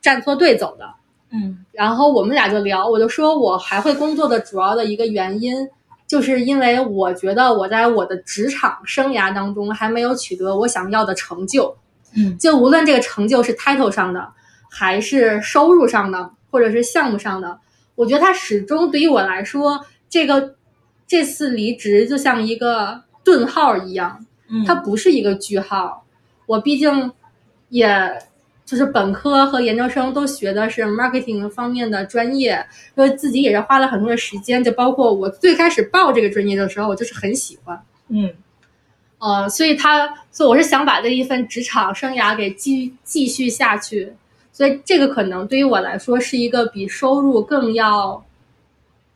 [0.00, 0.94] 站错队走的。
[1.36, 5.68] 嗯然后我们俩就聊，我就说我还会工作的主要的一个原因，
[6.06, 11.76] 就是因为我觉得我在我的职场生涯当中还没有取得我想要的成就。
[12.16, 14.32] 嗯就无论这个成就是 title 上的，
[14.70, 17.58] 还是收入上的，或者是项目上的，
[17.96, 20.54] 我觉得它始终对于我来说，这个
[21.06, 26.04] 这次离职就像一个顿号一样，嗯，它不是一个句号。
[26.46, 27.10] 我毕竟
[27.68, 27.88] 也
[28.64, 32.64] 就是本科和研究生都学的是 marketing 方面的专业，
[32.96, 37.80] 因为自己也是花了很多的时间，就包括我最开始报这个专业的时候，我就是很喜欢。
[38.08, 38.32] 嗯
[39.18, 44.12] 呃，所以他，所以我是想把这一份职场生涯给继继续下去，
[44.52, 48.22] 所以这个可能对于我来说是一个比收入更要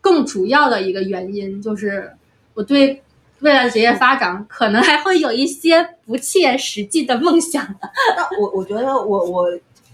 [0.01, 2.11] 更主要的一个原因，就是
[2.55, 3.03] 我对
[3.41, 7.91] 未来职业发展可能还会有一些不切实际的梦想的。
[8.17, 9.47] 那我我觉得我我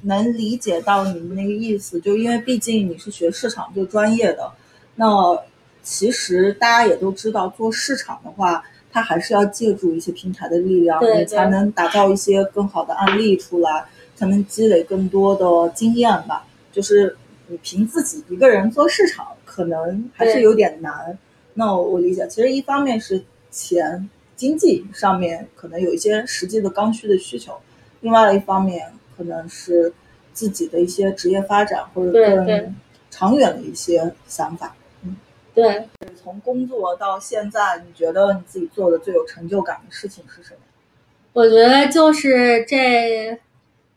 [0.03, 4.51] 能理解到你们那个意思，就因为毕竟你是学市场这个专业的，
[4.97, 5.39] 那
[5.83, 16.47] 其实大家也都知道，做市场的话，它还是要借助一些平台的力量，对你才能打造一些更好的案例出来，才能积累更多的经验吧。
[16.73, 17.17] 就是
[17.49, 21.19] 你凭自己一个人做市场，可能还是有点难。
[21.55, 23.23] 那我理解，其实一方面是
[23.55, 27.57] 钱经济上面可能有一些实际的刚需的需求，
[28.01, 29.93] 另外一方面可能是
[30.33, 32.75] 自己的一些职业发展或者更
[33.11, 34.75] 长远的一些想法。
[35.55, 35.89] 对，
[36.21, 40.61] 从工作到现在，你觉得你自己做的最有成就感的事情是什么？
[41.33, 43.39] 我觉得就是这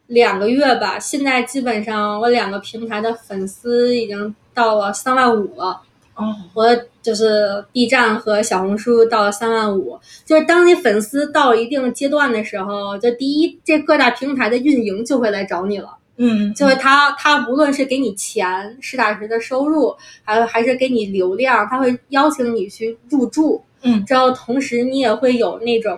[0.05, 5.81] 两个月吧，现在基本上我两个平台的粉丝已经到了三万五了。
[6.17, 6.67] 哦，我
[7.01, 25.97] 就是 B 站和小红书到了三万五，就是当你粉丝到一定阶段的时候，就第一，这各大平台的运营就会来找你了，嗯，就是他他无论是给你钱，实打实的收入，还还是给你流量，他会邀请你去入驻，嗯之后同时你也会有那种。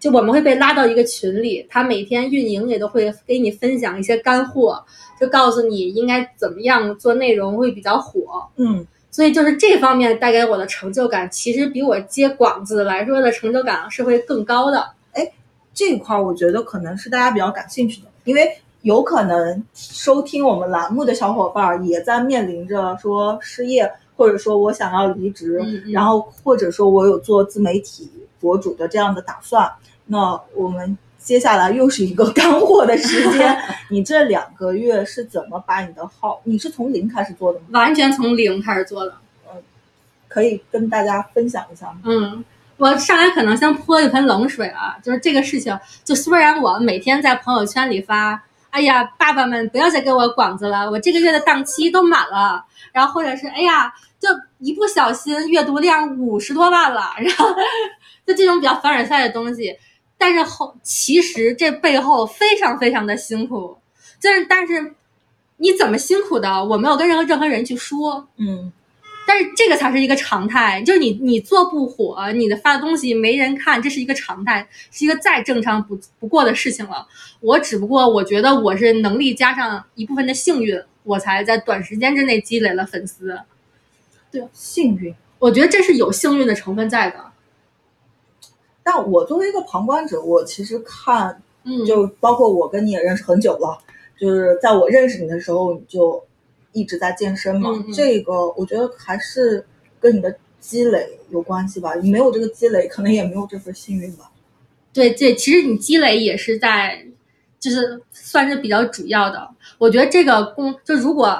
[0.00, 4.80] 就我们会被拉到一个群里，他每天运营也都会给你分享一些干货，
[5.20, 8.20] 就告诉你应该怎么样做内容会比较火。
[8.58, 8.86] 嗯
[9.18, 14.90] 所以就是这方面带给我的成就感，其实比我接广子来说的成就感是会更高的。
[15.10, 15.28] 哎
[15.74, 18.48] 这一块儿我觉得可能是大家比较感兴趣的，因为
[18.82, 29.68] 有可能收听我们栏目的小伙伴儿也在面临着说失业，或者说我想要离职，嗯嗯然后或者说我有做自媒体博主的这样的打算。
[30.06, 30.96] 那我们
[31.28, 33.54] 接下来又是一个干货的时间，
[33.90, 36.40] 你这两个月是怎么把你的号？
[36.44, 37.66] 你是从零开始做的吗？
[37.80, 39.14] 完全从零开始做的。
[40.26, 41.98] 可以跟大家分享一下吗？
[42.04, 42.42] 嗯，
[42.78, 57.54] 我上来可能先泼一盆冷水啊，就是这个事情，就虽然我每天在朋友圈里发，哎呀，爸爸们不要再给我广子了，我这个月的档期都满了，然后或者是哎呀，就一不小心阅读量五十多万了，然后
[58.26, 59.76] 就这种比较凡尔赛的东西，
[60.18, 63.78] 但是后其实这背后非常非常的辛苦，
[64.20, 64.94] 就是但是
[65.56, 68.72] 你怎么辛苦的，我没有跟任何任何人去说，嗯
[69.26, 77.06] 但是这个才是一个常态，就是你你做不火，你的发的东西没人看，这是一个常态，是一个再正常不不过的事情了。
[77.40, 83.38] 我只不过我觉得我是能力加上一部分的幸运，我才在短时间之内积累了粉丝。
[84.30, 85.14] 对幸运。
[85.38, 87.27] 我觉得这是有幸运的成分在的。
[88.90, 93.76] 但我作为一个旁观者，我其实看嗯，就包括我跟你也认识很久了，
[94.18, 96.24] 就是在我认识你的时候，你就
[96.72, 97.68] 一直在健身嘛。
[97.92, 99.62] 这个我觉得还是
[100.00, 101.94] 跟你的积累有关系吧。
[101.96, 104.30] 你没有这个积累，可能也没有这份幸运吧。
[104.94, 107.06] 对，这其实你积累也是在
[107.60, 109.46] 就是算是比较主要的。
[109.76, 111.38] 我觉得这个工就如果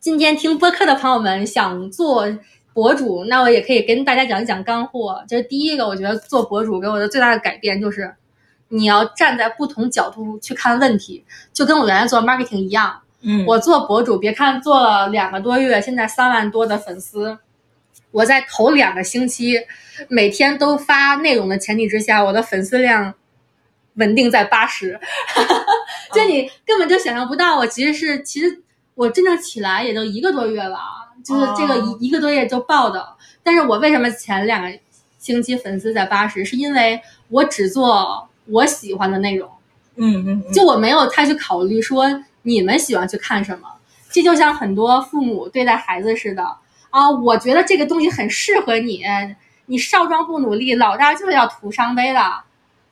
[0.00, 2.26] 今天听播客的朋友们想做
[2.74, 5.24] 博主，那我也可以跟大家讲一讲干货。
[5.26, 8.14] 就是第一个，我觉得做博主给我的最大的改变就是，
[8.68, 13.00] 你要站在不同角度去看问题，就跟我原来做 marketing 一样。
[13.26, 17.38] 嗯我做博主，别看做了两个多月，现在三万多的粉丝，
[18.10, 19.58] 我在头两个星期
[20.08, 23.14] 每天都发内容的前提之下，我的粉丝量
[23.94, 25.00] 稳定在八十，
[26.12, 28.62] 就你根本就想象不到，我其实是其实
[28.94, 30.78] 我真正起来也就一个多月了，
[31.24, 33.04] 就是这个哦一一个多月就爆的。
[33.42, 34.78] 但是我为什么前两个
[35.18, 39.50] 星期粉丝在八十，是因为我只做我喜欢的内容。
[39.96, 42.04] 嗯嗯，就我没有太去考虑说
[42.42, 43.68] 你们喜欢去看什么，
[44.10, 46.44] 这就像很多父母对待孩子似的
[46.90, 49.04] 啊，我觉得这个东西很适合你，
[49.66, 52.20] 你少壮不努力，老大就是要徒伤悲的。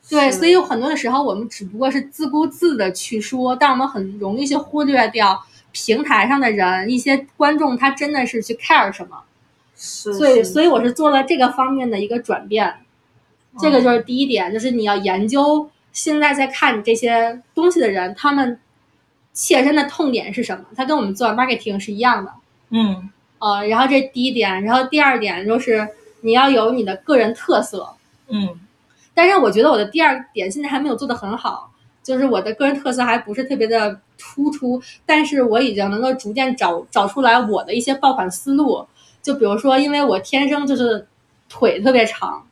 [0.09, 9.23] 对，所以有很多的时候，我们只不过是自顾自的去说，但我们很容易去忽略掉平台上的人，一些观众他真的是去 care 什么。
[9.75, 12.75] 是，所以，所以我是做了这个方面的一个转变。
[13.59, 18.59] 这个就是第一点，就是你要研究现在在看你这些东西的人，他们
[19.33, 20.65] 切身的痛点是什么？
[20.75, 22.31] 他跟我们做 marketing 是一样的。
[22.69, 23.09] 嗯
[23.39, 25.87] 呃，然后这第一点，然后第二点就是
[26.21, 27.89] 你要有你的个人特色。
[28.29, 28.59] 嗯
[29.13, 31.71] 但是我觉得我的第二点现在还没有做得很好，
[32.01, 38.85] 就是我的个人特色还不是特别的突出，但是我已经能够逐渐找找出来我的一些爆款思路。
[39.21, 41.07] 就比如说，因为我天生就是
[41.47, 42.45] 腿特别长，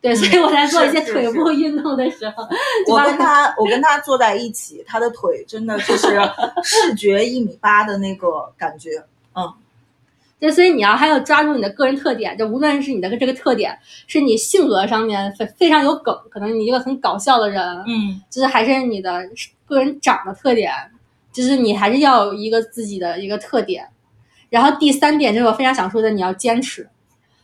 [0.00, 2.48] 对，所以我在做一些腿部运动的时候，
[2.86, 6.20] 就我跟他，我跟他坐在一起，他的腿真的就是
[6.62, 8.90] 视觉一米八的那个感觉。
[9.34, 9.52] 嗯
[10.38, 19.22] 对，所以你要还要抓住你的个人特点，就无论是你的这个特点是你性格上面非非常有梗，可能你一个很搞笑的人，嗯就是还是你的
[19.66, 20.72] 个人长的特点，
[21.32, 23.88] 就是你还是要有一个自己的一个特点。
[24.50, 26.88] 然后第三点就是我非常想说的，你要坚持。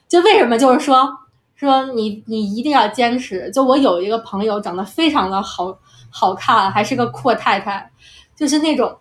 [0.07, 1.11] 就为什么就是说
[1.57, 3.51] 说你你一定要坚持。
[3.51, 5.78] 就我有一个朋友长得非常的好
[6.11, 7.91] 好看，还是个阔太太，
[8.36, 8.97] 就是那种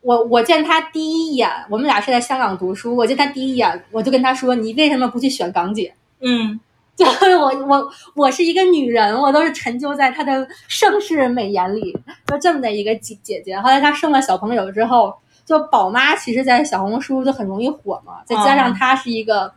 [0.00, 5.94] 我我见她第一眼，我们俩是在香港读书，我见她第一眼我就跟她说，你为什么不去选港姐？
[6.20, 6.58] 嗯
[6.98, 11.96] 就 是我我我是一个女人，我都是沉浸在她的盛世美颜里，
[12.26, 13.56] 就这么的一个姐姐姐。
[13.60, 15.14] 后来她生了小朋友之后，
[15.46, 19.52] 就宝妈其实，在小红书就很容易火嘛，再加上她是一个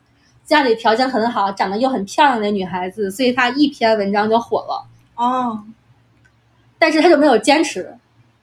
[0.45, 4.85] 家里条件很好、长得又很漂亮的女孩子，所以她一篇文章就火了。
[5.15, 5.63] 哦，
[6.77, 7.97] 但是她就没有坚持，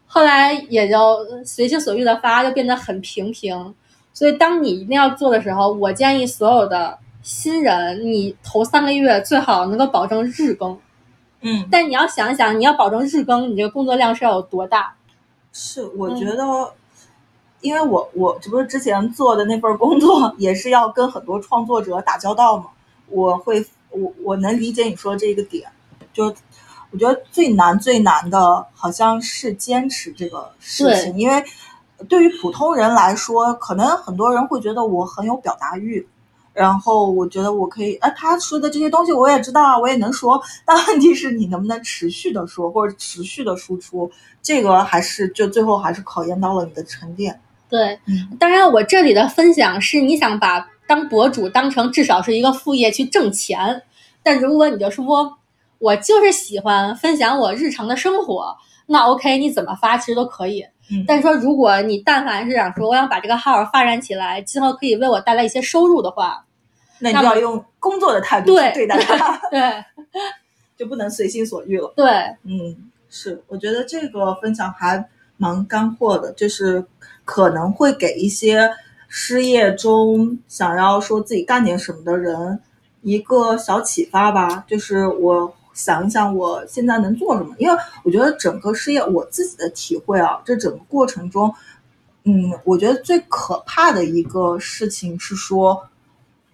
[0.08, 3.72] 后来也就随心所欲的发，就变得很平平。
[4.12, 6.98] 所以当你一定要做的时候，我建议所有的
[7.28, 10.78] 新人，你头三个月最好能够保证日更。
[11.42, 14.94] 嗯，但你要想一想，你要保证日更，你这个工作量是要有多大？
[15.52, 16.72] 是，我觉得，
[17.60, 22.70] 因为我我这不是之前做的那份工作，也是要跟很多创作者打交道嘛，
[23.08, 25.70] 我会我我能理解你说这个点，
[26.14, 26.34] 就
[26.90, 31.44] 我觉得最难最难的好像是坚持这个事情，因为
[32.08, 36.08] 对于普通人来说，可能很多人会觉得我很有表达欲。
[36.52, 44.10] 然后我觉得我可以，啊，他说的这些东西我也知道啊，我也能说， 但问题是你能不能持续的说，或者持续的输出，
[44.42, 47.40] 这个还是就最后还是考验到了你的沉淀。
[47.68, 53.82] 对，嗯当然我这里的分享是你想把当博主当成至少是一个副业去挣钱，
[54.22, 55.38] 但如果你就说
[55.78, 60.64] 我就是喜欢分享我日常的生活，那 OK，你怎么发其实都可以。
[60.90, 66.44] 嗯但是说如果你但凡是想说我想把这个号发展起来，今后可以为我带来一些收入的话，
[66.98, 69.60] 那你就要用工作的态度对去对待它，对
[70.76, 71.92] 就不能随心所欲了。
[71.96, 72.06] 对，
[72.44, 75.04] 嗯，是，我觉得这个分享还
[75.36, 76.84] 蛮干货的，就是
[77.24, 78.70] 可能会给一些
[79.08, 82.60] 失业中想要说自己干点什么的人
[83.02, 84.64] 一个小启发吧。
[84.66, 91.54] 就是我想一想我现在能做什么，因为我觉得整个事业我自己的体会啊，这整个过程中，
[92.24, 95.88] 嗯，我觉得最可怕的一个事情是说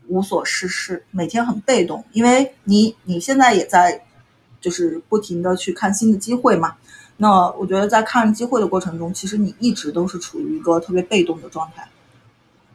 [0.08, 4.04] 无所事事，每天很被动，因为你你现在也在
[4.60, 6.76] 就是不停的去看新的机会嘛。
[7.16, 11.88] 那我觉得在看机会的过程中，其实你一直都是处于一个特别被动的状态，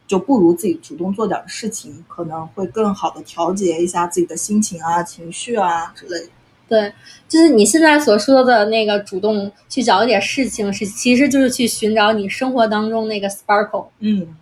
[0.07, 6.31] 就不如自己主动做点事情，可能会更好的调节一下自己的心情啊、情绪啊之类的。
[6.69, 6.93] 对，
[7.27, 14.37] 就是你现在所说的那个主动去找一点事情，是其实就是去寻找你生活当中那个 sparkle，嗯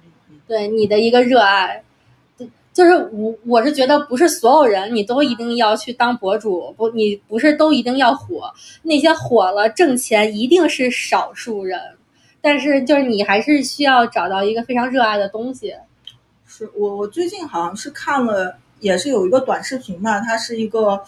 [0.45, 1.81] 对你的一个热爱。
[2.37, 8.53] 就就是我我是觉得不是所有人你都一定要去当博主，不你不是都一定要火，
[8.83, 11.79] 那些火了挣钱一定是少数人，
[12.41, 15.73] 但是就是你还是需要找到一个非常热爱的东西。
[16.45, 21.01] 是我我最近好像是看了，也是有一个短视频嘛，它是一个。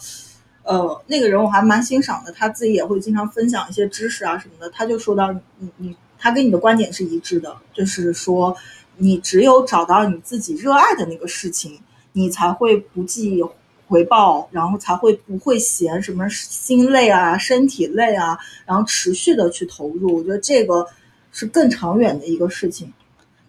[0.62, 4.70] 呃，那个人我还蛮欣赏的，他自己也会经常分享一些知识啊什么的。
[4.70, 8.54] 他就说到，你你他跟你的观点是一致的，就是说，
[8.98, 11.80] 你只有找到你自己热爱的那个事情，
[12.12, 13.42] 你才会不计
[13.88, 20.18] 回报，然后才会不会嫌什么心累啊、身体累啊，然后持续的去投入。
[20.18, 20.86] 我觉得这个
[21.32, 22.92] 是更长远的一个事情。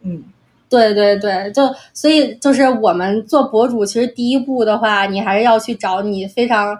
[0.01, 0.23] 嗯，
[0.69, 1.61] 对对对，就
[1.93, 6.79] 所以就是我们做博主，其实第一步的话，你还是要去找你非常。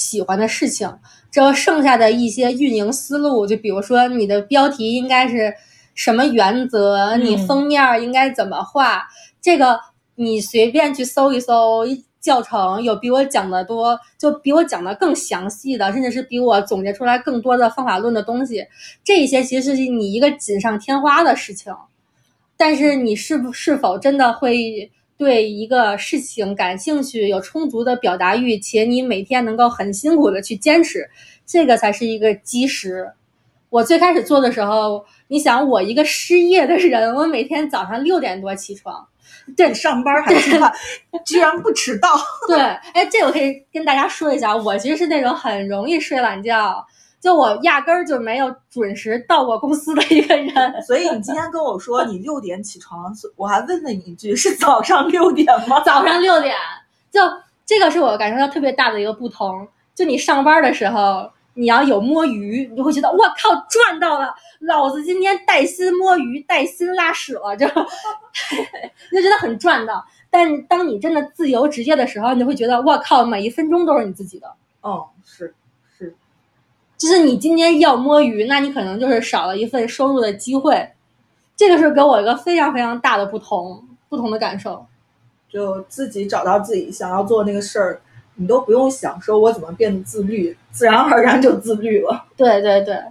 [0.00, 0.90] 喜欢的事情，
[1.30, 5.54] 这剩下的一些运营思路，就比如说你的标题应该是
[5.94, 9.06] 什么原则，你封面应该怎么画，
[9.42, 9.78] 这个
[10.14, 11.84] 你随便去搜一搜
[12.18, 18.66] 教程，有比我讲的多，就比我讲的更详细的，甚至是比我总结出来更多的方法论的东西。
[19.04, 21.74] 这些其实是你一个锦上添花的事情，
[22.56, 24.90] 但是你是不是否真的会？
[25.20, 31.10] 对一个事情感兴趣，有充足的表达欲，且你每天能够很辛苦的去坚持，
[31.44, 33.12] 这个才是一个基石。
[33.68, 39.06] 我最开始做的时候，你想我一个失业的人，我每天早上六点多起床，
[39.54, 40.72] 对，上班还吃饭，
[41.26, 42.08] 居然不迟到。
[42.48, 46.82] 对，哎，这我可以跟大家说一下，我其实是那种很容易睡懒觉。
[47.20, 50.50] 就我压根儿就没有准时到过公司的一个人，
[50.82, 55.80] 所以你今天跟我说你六点起床，我还问了你一句是早上六点吗？
[55.84, 56.56] 早上六点，
[57.10, 57.20] 就
[57.66, 59.68] 这个是我感受到特别大的一个不同。
[59.94, 70.02] 就你上班的时候，你要有摸鱼，你就会觉得我靠赚到了，老子今天带薪摸鱼，带薪拉屎了， 就就觉得很赚到。
[70.30, 74.50] 但当你真的自由职业的时候，你就会觉得我靠，每一分钟都是你自己的。
[74.80, 75.54] 哦，是。
[77.00, 80.86] 就是你今天要摸鱼，那你可能就是少了一份收入的机会，
[81.56, 84.84] 这个是给我一个非常非常大的不同，不同的感受。
[85.48, 88.02] 就自己找到自己想要做那个事儿，
[88.34, 92.22] 你都不用想说我怎么变得自律，自然而然就自律了。
[92.36, 93.02] 对对对，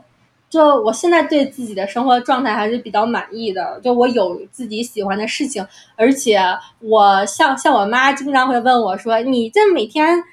[0.52, 5.66] 就我现在对自己的生活状态还是比较满意的，就我有自己喜欢的事情，
[5.96, 6.40] 而且
[6.78, 10.24] 我像像我妈经常会问我说：“你这每天。”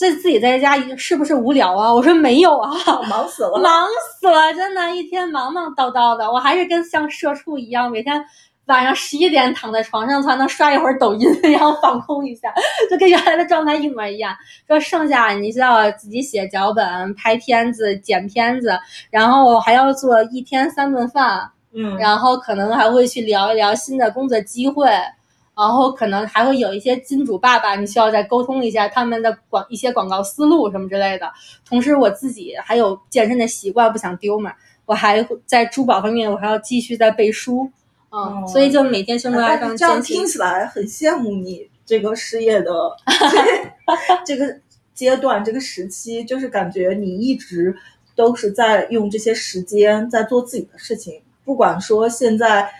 [0.00, 1.92] 自自己在家是不是无聊啊？
[1.92, 2.70] 我说没有啊，
[3.06, 3.86] 忙死了， 忙
[4.18, 6.32] 死了，真的，一天忙忙叨叨的。
[6.32, 8.24] 我还是跟像社畜一样，每天
[8.64, 12.50] 晚上十一点躺在床上才能刷一会儿抖音， 然后放空一下，
[12.90, 14.34] 就跟原来的状态一模一样。
[14.66, 18.78] 说剩下你需要自己写脚本、拍片子、剪片子，
[19.10, 24.88] 然后还要做一天三顿饭，嗯，然后可能还会去聊一聊新的工作机会。
[25.60, 31.30] 然后可能还会有一些金主爸爸，你需要再沟通一下他们的广一些广告思路什么之类的。
[31.68, 34.54] 同时，我自己还有健身的习惯，不想丢嘛。
[34.86, 37.70] 我还在珠宝方面，我还要继续在背书，
[38.10, 42.72] 嗯，所以就每天生活还这样听起来很羡慕你这个事业的
[44.24, 44.56] 这个
[44.94, 47.76] 阶段、这个时期，就是感觉你一直
[48.16, 52.70] 都是在用这些时间在做自己的事情，不管说现在。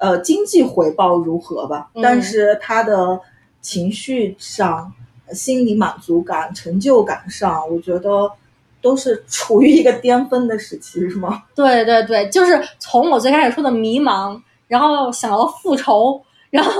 [0.00, 1.90] 呃，经济回报如何吧？
[2.02, 3.20] 但是他的
[3.60, 4.90] 情绪上、
[5.30, 8.32] 心理满足感、成就感上，我觉得
[8.80, 11.42] 都是处于一个巅峰的时期，是吗？
[11.54, 16.72] 对对对，就是从我最开始说的迷茫，然后想要复仇，然后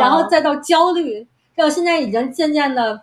[0.00, 3.02] 然后再到焦虑，到现在已经渐渐的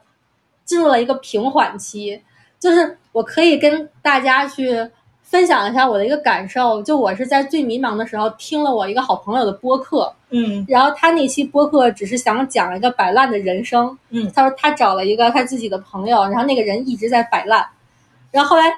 [0.66, 2.20] 进入了一个平缓期，
[2.60, 4.90] 就是我可以跟大家去。
[5.30, 17.64] 分享一下我的一个感受，就我是在最迷茫的时候听了我一个好朋友的播客，嗯，然后他那期播客只是想讲一个摆烂的人生，嗯，他说他找了一个他自己的朋友，然后那个人一直在摆烂，
[18.32, 18.74] 然后后来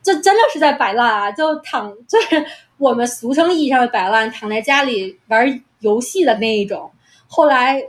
[0.00, 2.46] 就真的是在摆烂啊，就躺 就是
[2.78, 6.88] 我们俗称意义上的摆烂，躺在家里玩游戏的那一种。
[7.26, 7.82] 后来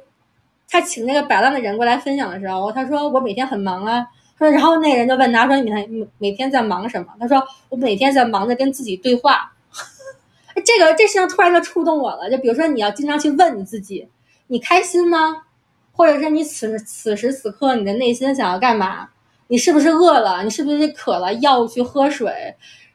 [0.67, 4.07] 他请那个摆烂的人过来分享的时候，他说我每天很忙啊。
[4.37, 7.07] 说，然后那个人就问他，说你每天每天在忙什么？
[7.19, 9.51] 他说我每天在忙着跟自己对话。
[10.65, 12.29] 这个这事情突然就触动我了。
[12.29, 14.07] 就比如说，你要经常去问你自己，
[14.47, 15.43] 你开心吗？
[15.91, 19.09] 或者是你此此时此刻你的内心想要干嘛？
[19.47, 20.43] 你是不是饿了？
[20.43, 21.33] 你是不是渴了？
[21.35, 22.31] 要去喝水？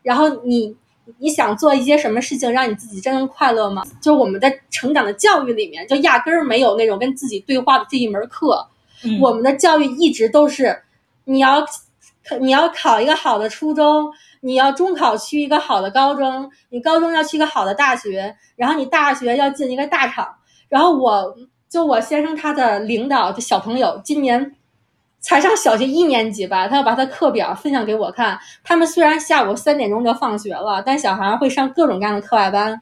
[0.03, 0.77] 然后你
[1.19, 3.83] 你想做一些什么事情让你自己真正快乐吗？
[4.01, 8.69] 就是我们在成长的教育里面，就压根儿没有那种跟自己对话的这一门课。
[9.21, 10.83] 我们的教育一直都是。
[11.25, 11.65] 你要，
[12.41, 20.37] 你要考一个好的初中，你要中考去一个好的高中，你高中要去一个好的大学，然后你大学要进一个大厂。
[20.69, 21.35] 然后我
[21.69, 24.57] 就我先生他的领导的小朋友，今年
[25.21, 28.39] 才上小学一年级吧，他要把他课表分享给我看。
[28.65, 32.81] 他们虽然下午三点钟就放学了，但小孩会上各种各样的课外班，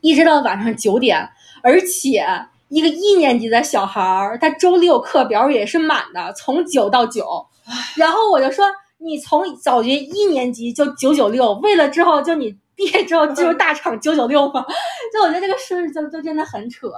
[0.00, 1.30] 一直到晚上九点，
[1.62, 2.26] 而且
[2.68, 7.46] 一个一年级的小孩儿，他周六课表也是满的，从九到九。
[7.96, 8.66] 然后我就说，
[8.98, 14.64] 你从小学一年级就九九六，为了之后就你毕业之后进入大厂九九六吗？
[15.12, 16.88] 就我觉得这个事就就真的很扯。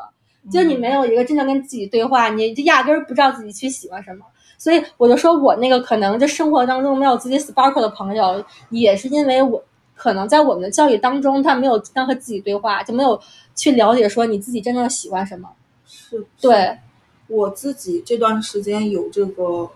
[0.50, 4.24] 就你没有一个真正跟自己对话，你就压根儿不知道自己去喜欢什么。
[4.58, 9.62] 所以我就说我那个可能就生活当中没有自己 sparkle 的朋友，也是因为我
[9.96, 13.20] 可能在我们的教育当中，他没有刚和自己对话，就没有
[13.54, 15.48] 去了解说你自己真正喜欢什么。
[15.86, 16.78] 是对，
[17.26, 19.68] 我自己这段时间有这个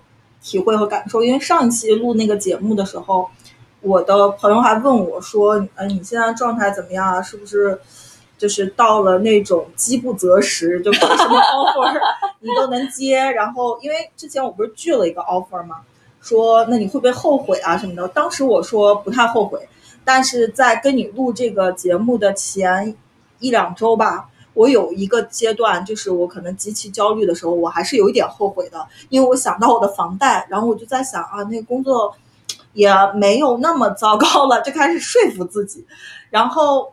[0.43, 3.29] 体会和感受，因为上一期录那个节目的时候，
[3.81, 7.23] 我的朋友还问我说：“呃，你现在状态怎么样啊？
[7.23, 7.81] 是不是？”
[8.41, 12.01] 就是到了那种饥不择食，就什么 offer
[12.41, 13.19] 你都能接。
[13.19, 15.77] 然后，因为之前我不是拒了一个 offer 吗？
[16.23, 18.09] 说那你会不会后悔啊什么的？
[18.09, 19.61] 当时我说不太后悔，
[20.13, 22.97] 但是在跟你录这个节目的前
[23.39, 32.13] 一两周吧，我有一个阶段，就是我可能极其焦虑的时候，我还是有一点后悔的，因为我想到我的房贷，然后我就在想啊，那个工作
[32.73, 35.87] 也没有那么糟糕了，就开始说服自己，
[36.31, 36.93] 然后。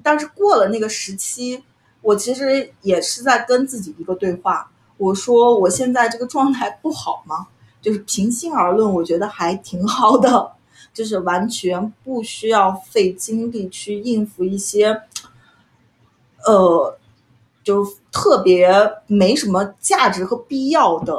[0.00, 1.60] 但是过了那个时期，
[2.02, 4.70] 我其实也是在跟自己一个对话。
[4.96, 7.48] 我说我现在这个状态不好吗？
[7.82, 10.52] 就是平心而论，我觉得还挺好的，
[10.98, 15.02] 就是完全不需要费精力去应付一些，
[16.44, 16.98] 呃，
[17.62, 18.68] 就特别
[19.06, 21.16] 没什么价值和必要的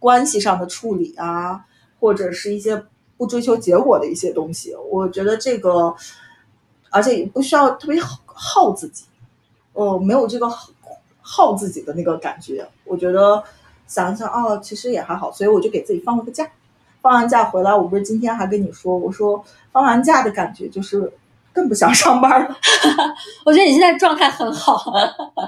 [0.00, 1.64] 关系上的处理啊，
[2.00, 2.84] 或者是一些
[3.16, 4.74] 不追求结果的一些东西。
[4.90, 5.94] 我觉得这个。
[6.88, 9.04] 而且也不需要特别耗耗自己，
[9.74, 10.48] 哦，没有这个
[11.20, 12.66] 耗自己的那个感觉。
[12.84, 13.42] 我觉得
[13.86, 16.50] 想一想，哦，其实也还好，所以我就给自己放了个假。
[17.02, 19.42] 放完假回来，我不是今天还跟你说，我说
[19.72, 21.12] 放完假的感觉就是
[21.52, 22.56] 更不想上班了。
[23.44, 24.92] 我觉得你现在状态很好，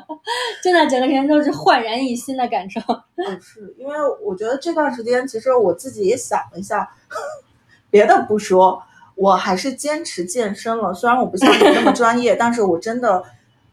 [0.63, 2.81] 真的整个人都是焕然一新的感受。
[3.17, 3.95] 嗯，是因为
[4.25, 6.89] 我觉得这段时间，其实我自己也想了一下，
[7.91, 8.83] 别的不说。
[9.21, 13.21] 我还是坚持健身了，虽然我不像你那么专业，但是我真的，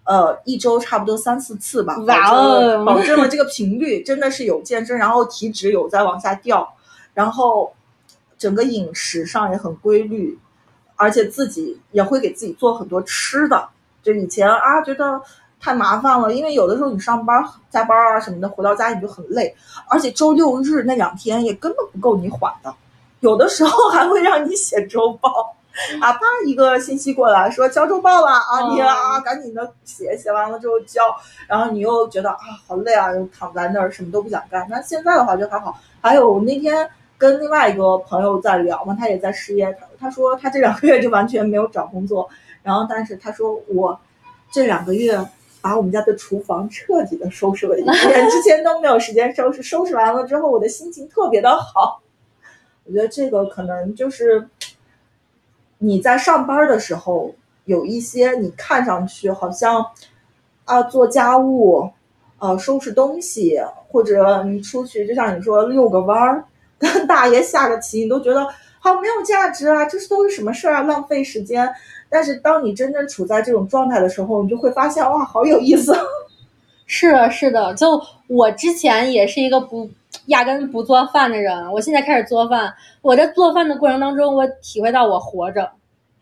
[0.03, 6.74] 呃，一周差不多三四次吧，保证保证了这个频率，真的是有健身，然后体脂有在往下掉，
[7.15, 7.73] 然后
[8.37, 10.37] 整个饮食上也很规律，
[10.95, 13.69] 而且自己也会给自己做很多吃的。
[14.03, 15.19] 就以前啊，觉得
[15.59, 19.55] 太麻烦了，因为有的时候你上班加班啊什么的，回到家你就很累，
[19.87, 22.71] 而且周六日那两天也根本不够你缓的。
[23.21, 25.55] 有的时候还会让你写周报，
[25.99, 31.01] 啊，啪一个信息过来说交周报了啊，你啊赶紧的写，写完了之后交，
[31.47, 32.37] 然后你又觉得啊
[32.67, 34.67] 好累啊，又躺在那儿什么都不想干。
[34.69, 35.79] 那现在的话就还好。
[36.01, 36.87] 还有那天
[37.17, 42.29] 跟另外一个朋友在聊嘛，他也在失业，他说他这两个月就完全没有找工作，
[42.61, 43.99] 然后但是他说我
[44.51, 45.17] 这两个月
[45.61, 52.01] 把我们家的厨房彻底的收拾了一遍，之前都没有时间收拾，收拾完了之后我的心情特别的好。
[52.83, 54.47] 我觉得这个可能就是
[55.79, 59.83] 你在上班的时候，有一些你看上去好像
[60.65, 61.89] 啊做家务、
[62.37, 66.45] 啊收拾东西，或者你出去就像你说遛个弯儿、
[66.77, 68.47] 跟大爷下个棋，你都觉得
[68.79, 71.69] 好没有价值啊，这是都是什么事儿啊，浪费时间。
[72.09, 75.95] 但是当你真正处在这种状态的时候，你就会发现哇，好有意思。
[76.87, 79.89] 是的是的，就我之前也是一个不。
[80.27, 82.73] 压根不做饭的人，我现在开始做饭。
[83.03, 85.69] 我在做饭的过程当中，我体会到我活着，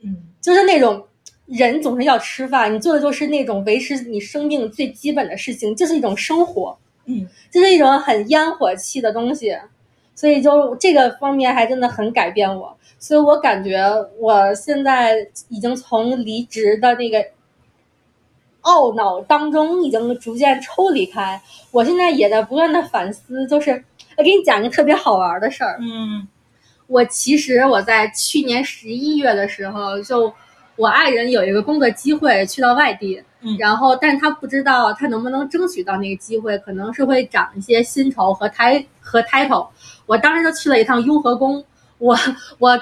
[0.01, 1.01] 嗯，就是那种
[1.45, 9.55] 人总是要吃饭，你做的就是那种维持你生命最基本的事情，就是一种生活，嗯，就是一种很烟火气的东西。
[10.15, 12.77] 所以就这个方面还真的很改变我。
[12.99, 13.83] 所以我感觉
[14.19, 17.23] 我现在已经从离职的那个。
[18.65, 23.45] 懊恼当中已经逐渐抽离开，我现在也在不断的反思。
[23.45, 23.83] 就是
[24.15, 25.77] 我给你讲一个特别好玩的事儿。
[25.81, 26.25] 嗯，
[26.87, 30.33] 我其实我在去年十一月的时候，就
[30.75, 39.67] 我爱人有一个工作机会去到外地，嗯，然后但他不知道他能不能争取到那个机会，可能是会涨一些薪酬和 t 和 title。
[40.05, 41.63] 我当时就去了一趟雍和宫。
[41.97, 42.17] 我
[42.59, 42.79] 我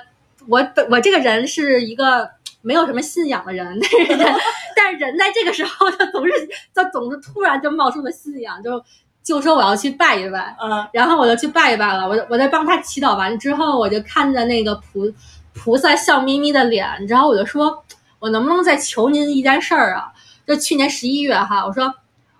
[0.47, 2.29] 我我这个人是一个。
[2.63, 4.35] 没有什么信仰的人，但是人，
[4.77, 6.31] 但是人在这个时候，他总是，
[6.75, 8.79] 他总是突然就冒出了信仰，就
[9.23, 12.07] 就说我要去拜一拜，嗯，然后我就去拜一拜了。
[12.07, 15.11] 我我在帮他祈祷完之后，我就看着那个菩
[15.53, 17.83] 菩萨笑眯眯的脸，然后我就说，
[18.19, 20.11] 我能不能再求您一件事儿啊？
[20.47, 21.93] 就去年十一月哈，我说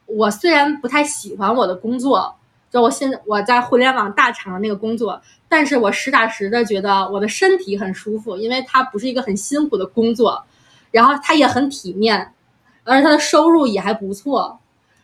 [0.05, 2.35] 我虽然不太喜欢我的工作，
[2.69, 10.43] 就我现在我在互联网大厂的那个工作，但是我实打实的觉得我的身体很舒服，因为它不是一个很辛苦的工作，
[10.89, 12.33] 然后它也很体面，
[12.83, 14.59] 而且它的收入也还不错。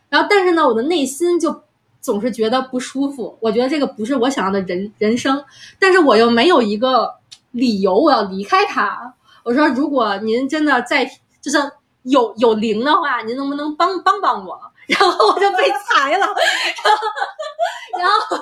[0.08, 1.62] 然后，但是呢，我的内心就
[2.00, 3.36] 总是觉得不舒服。
[3.40, 5.44] 我觉得这个不是我想要的人人生，
[5.78, 7.14] 但是我又没有一个
[7.50, 9.14] 理由我要离开他。
[9.44, 11.04] 我说，如果您真的在
[11.40, 11.58] 就是
[12.02, 14.58] 有有灵的话，您能不能帮帮帮我？
[14.86, 16.26] 然后我就被裁了，
[17.98, 18.38] 然后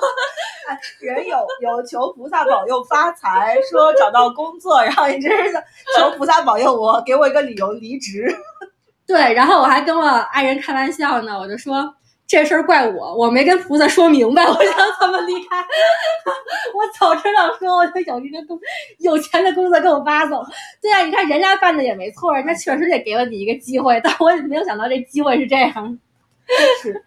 [0.67, 5.53] 然后人有有求菩萨保佑发财，说找到工作，然后你这是
[5.97, 8.33] 求菩萨保佑我，给我一个理由离职。
[9.05, 11.93] 对，然后我还跟我爱人开玩笑呢，我就说
[12.27, 15.57] 这事儿怪我，我没跟菩萨说明白，我想怎么离开。
[16.75, 18.59] 我早知道说我就有一个工
[18.99, 20.45] 有钱的工作给我挖走。
[20.81, 25.99] 对啊，你看人家办的也没错，人家确实也给了你一个机会，但我也没有想到这机会是这样。
[26.81, 27.03] 是，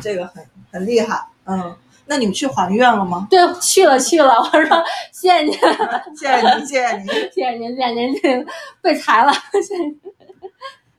[0.00, 1.20] 这个很很厉害。
[1.46, 1.76] 嗯，
[2.06, 3.26] 那你们去还愿了吗？
[3.28, 4.38] 对，去了去了。
[4.38, 5.52] 我说谢谢您
[6.16, 7.82] 谢谢您，谢谢您，谢谢您，谢
[8.22, 8.46] 谢您，
[8.80, 9.74] 被裁了，谢谢。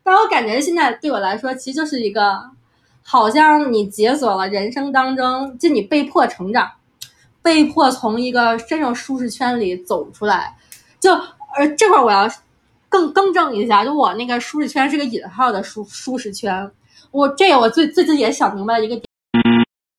[0.03, 2.41] 但我感觉现在对我来说，其实就是一个，
[3.04, 6.72] 好像你解锁了人生当中，就你被迫成长，
[7.41, 10.56] 被迫从一个真正舒适圈里走出来。
[10.99, 12.30] 就呃，这块我要
[12.88, 16.72] 更更正一下，就我那个舒适圈是个引号的舒舒适圈。
[17.12, 19.06] 我这我最最近也想明白一个点，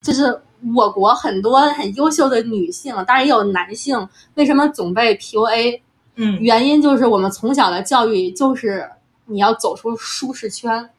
[0.03, 0.41] 就是
[0.75, 5.81] 我国很多很优秀的女性，当然也有男性，为什么总被 PUA？
[6.17, 8.89] 嗯，原因就是我们从小的教育就是。
[9.27, 10.91] 你要走出舒适圈，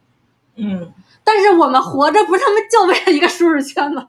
[0.55, 0.91] 嗯，
[1.23, 4.07] 但是我们活着不是他妈就为了一个舒适圈吗？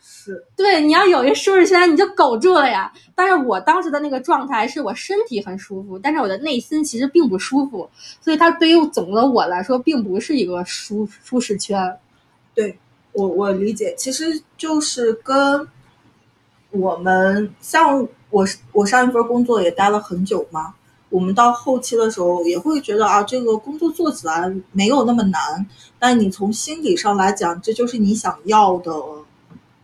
[0.00, 2.92] 是对，你要有一个舒适圈，你就苟住了呀。
[3.14, 7.90] 但是我当时的那个状态是我身体很舒服，但是我的内心其实并不舒服，
[8.20, 11.98] 所以它对于总的我来说，并不是一个舒舒适圈。
[12.54, 12.78] 对
[13.12, 15.66] 我我理解，其实就是跟
[16.70, 20.74] 我们像我我上一份工作也待了很久嘛。
[21.12, 25.40] 我们到后期的时候也会觉得啊，这个工作做起来没有那么难，
[25.98, 28.90] 但你从心理上来讲，这就是你想要的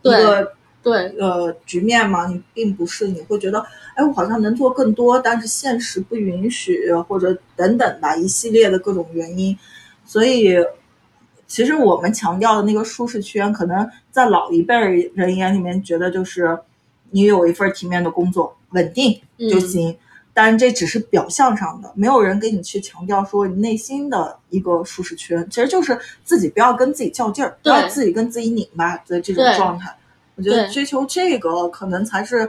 [0.01, 0.51] 一个
[0.81, 2.25] 对呃局面嘛？
[2.25, 3.63] 你并不是你会觉得，
[3.93, 9.55] 哎，我好像能做更多，但是现实不允许，或者等等吧，一系列的各种原因。
[10.03, 10.55] 所以，
[11.45, 14.75] 其实我们强调的那个舒适圈，可能在老一辈
[15.13, 16.57] 人眼里面觉得就是
[17.11, 19.95] 你有一份体面的工作，稳定就行。
[20.33, 29.93] 但这只是表象上的，没有人给你去强调说你内心的一个舒适圈，其实就是自己不要跟自己较劲儿，不要自己跟自己拧巴的这种状态。
[30.35, 32.47] 我觉得追求这个可能才是，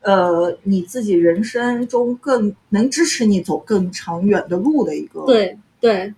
[0.00, 5.26] 呃，你自己人生中更能支持你走更长远的路的一个。
[5.26, 6.14] 对对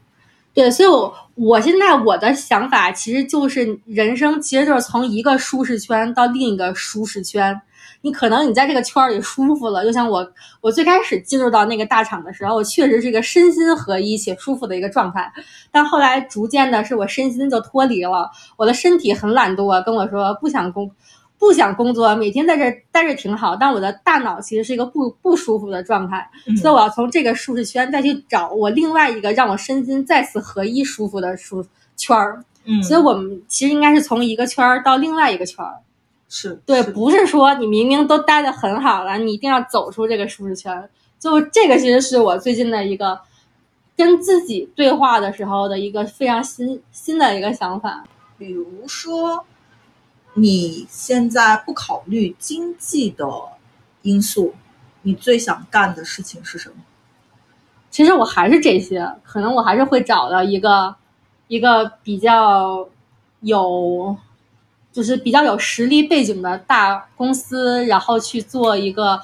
[0.54, 7.60] 对，所以我我现在我的想法其实就是人生其实就是从一个舒适圈到另一个舒适圈。
[8.02, 10.28] 你可能你在这个圈里舒服了，就像我，
[10.60, 15.32] 我最开始进入到那个大厂的时候，我确实是一个身心合一且舒服的一个状态。
[15.70, 20.90] 但后来逐渐的是我身心就脱离了，我的身体很懒惰，跟我说不想工，
[21.38, 23.54] 不想工作，每天在这待着挺好。
[23.54, 26.28] 但我的大脑其实是一个不不舒服的状态，
[26.60, 31.64] 所以我要从这个舒适圈再去找我另外一个让我身心再次合一舒服的舒
[31.96, 32.44] 圈儿。
[32.64, 35.78] 嗯，所以我们其实应该是从一个圈儿到另外一个圈儿。
[36.34, 40.88] 是对，不是说你明明都待的很好了，你一定要走出这个舒适圈。
[41.18, 43.20] 就这个，其实是我最近的一个
[43.94, 48.04] 跟自己对话的时候的一个非常新新的一个想法。
[48.38, 49.44] 比如说，
[50.32, 53.26] 你现在不考虑经济的
[54.00, 54.54] 因素，
[55.02, 56.76] 你最想干的事情是什么？
[57.90, 60.96] 其实我还是这些，可能我还是会找到一个
[61.48, 62.88] 一个比较
[63.40, 64.16] 有。
[64.92, 69.18] 就是比较有实力背景的大公司，然后去做一个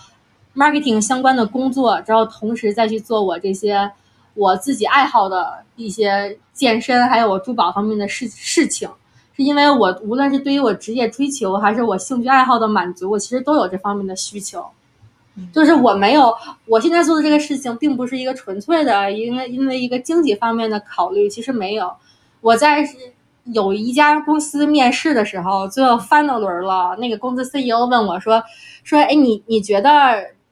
[0.57, 3.93] marketing 相关的工作，然后同时再去做我这些
[4.33, 8.89] 我自己爱好的一些健身，还有我珠宝方面的事事情。
[9.37, 14.65] 是因为我无论是对于我职业追求，还是我兴趣爱好的满足，我其实都有这方面的需求。
[15.53, 21.93] 就是我没有我现在做的这个事情，并不是一个纯粹的，因为因为一个经济方面的考虑，其实没有
[22.41, 22.89] 我在。
[23.53, 26.97] 有一家公司面试的时候，最后翻到轮了。
[26.99, 28.43] 那个公司 CEO 问我说
[28.85, 29.91] ：“说，哎，你你觉得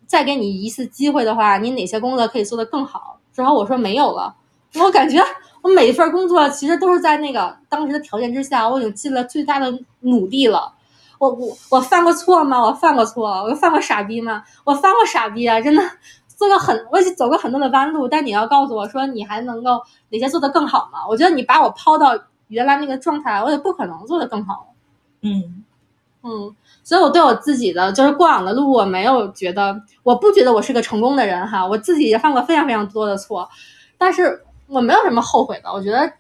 [0.06, 4.34] 再给你一次机会的话，你哪些工作可以做得更好？”之后我说：“没有了。”
[4.80, 5.22] 我感觉
[5.62, 10.72] 我每一份工作其实都是在那个当时的条件之下，我已经尽了最大的努力了。
[11.18, 12.62] 我我我犯过错吗？
[12.62, 13.28] 我犯过错。
[13.44, 14.42] 我犯过傻逼吗？
[14.64, 15.60] 我犯过傻逼啊！
[15.60, 15.82] 真的
[16.28, 18.06] 做了很，我走过很多的弯路。
[18.06, 19.80] 但你要告诉我说，你还能够
[20.10, 20.98] 哪些做得更好吗？
[21.08, 22.16] 我觉得你把我抛到。
[22.48, 24.74] 原来那个状态，我也不可能做得更好。
[25.22, 25.64] 嗯
[26.22, 33.48] 嗯，所以我对我自己的就是过往的路，我没有觉得，我不觉得我是个成功的人哈，我自己也犯过非常非常多的错，
[33.96, 35.72] 但是我没有什么后悔的。
[35.72, 36.12] 我觉得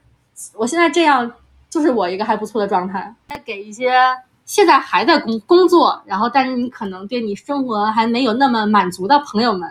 [0.54, 1.32] 我现在这样
[1.68, 3.12] 就是我一个还不错的状态。
[3.28, 3.92] 再给一些
[4.44, 9.68] 现在还在工工作，然后但是你可能对你生活还没有那么满足的朋友们，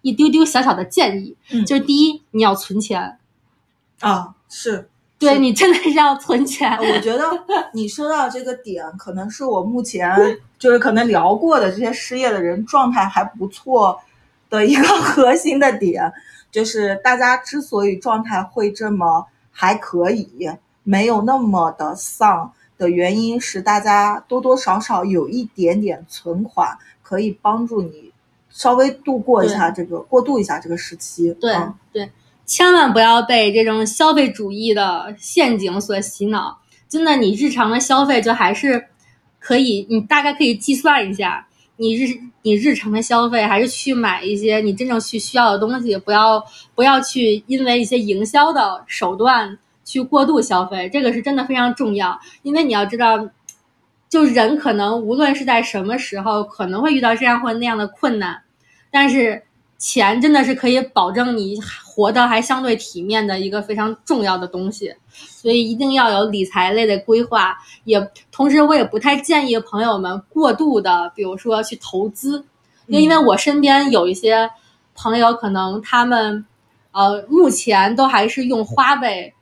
[0.00, 3.18] 一丢丢小小的建议，嗯就是第一，你要存钱，
[4.00, 4.88] 啊，是。
[5.18, 6.70] 对你真的是要存钱。
[6.76, 7.30] 我觉得
[7.72, 10.10] 你说到这个点，可能是我目前
[10.58, 14.00] 就是可能聊过的这些失业的人状态还不错
[14.50, 16.12] 的一个 核心的点，
[16.50, 20.50] 就是大家之所以状态会这么还可以，
[20.82, 28.12] 没有那么的丧的原因是，大家多多少少有一点点存款，可以帮助你
[28.50, 31.32] 稍微度过一下这个过渡一下这个时期。
[31.34, 32.10] 对、嗯对，
[32.46, 36.58] 千万不要被这种消费主义的陷阱所洗脑。
[36.88, 38.86] 真的，你日常的消费就还是
[39.40, 42.06] 可以，你大概可以计算一下，你日
[42.42, 52.20] 你日常的消费还是去买一些你真正去需要的东西，不要不要去因为一些营销的手段去过度消费，这个是真的非常重要。
[52.42, 53.28] 因为你要知道，
[54.08, 58.42] 就人可能无论是在什么时候，可能会遇到这样或那样的困难，
[58.90, 59.42] 但是
[59.78, 67.56] 钱真的是可以保证你活得还相对体面的一个非常重要的东西，所以一定要有理财类的规划。
[67.84, 72.44] 也同时，我也不太建议朋友们过度的，比如说去投资，
[72.86, 74.50] 因为因为我身边有一些
[74.94, 76.44] 朋友，可能他们
[76.92, 79.32] 呃目前都还是用花呗。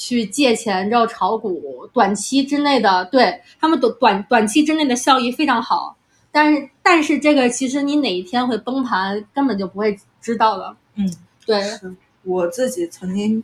[0.00, 5.96] 去借钱然后炒股，短期之内的对他们短短短期之内的效益非常好，
[6.30, 10.76] 但是但是这个其实你哪一天会崩盘，根本就不会知道的。
[10.94, 11.10] 嗯，
[11.46, 13.42] 对，是我自己曾经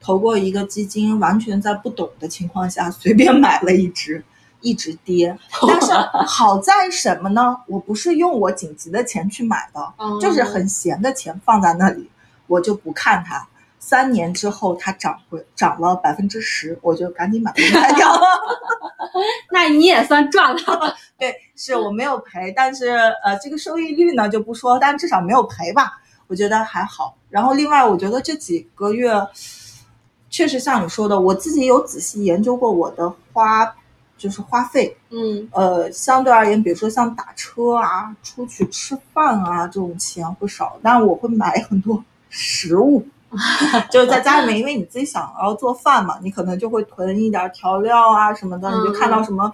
[0.00, 4.22] 投过一个基金，完全在不懂的情况下随便买了一只，
[4.60, 5.36] 一直跌。
[5.66, 5.92] 但是
[6.26, 7.56] 好在什么呢？
[7.66, 12.10] 我不是用我紧急的钱去买的，嗯就是很闲的钱放在那里，
[12.46, 13.48] 我就不看它。
[13.88, 18.20] 三年之后，它涨回涨了百分之十，我就赶紧把它卖掉了。
[19.52, 20.92] 那你也算赚了。
[21.16, 22.88] 对，是我没有赔，但是
[23.22, 27.16] 呃，这个收益率呢就不说，但至少没有赔吧，我觉得还好。
[27.30, 29.14] 然后另外，我觉得这几个月
[30.30, 33.72] 确实像你说的，我自己有仔细研究过我的花，
[34.18, 43.06] 就是花费，嗯呃，相对而言，比如说像打车啊、出去吃饭啊这种钱会少，但我会买很多食物。
[43.90, 49.52] 就是在家里面，因为你自己想要做饭嘛，你可能就会囤一点调料啊什么的，你就看到什么，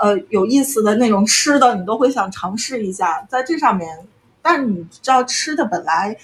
[0.00, 3.26] 呃，有意思的那种吃的，你都会想尝试一下。
[3.28, 4.06] 在这上面，
[4.42, 6.16] 但是你知道吃的本来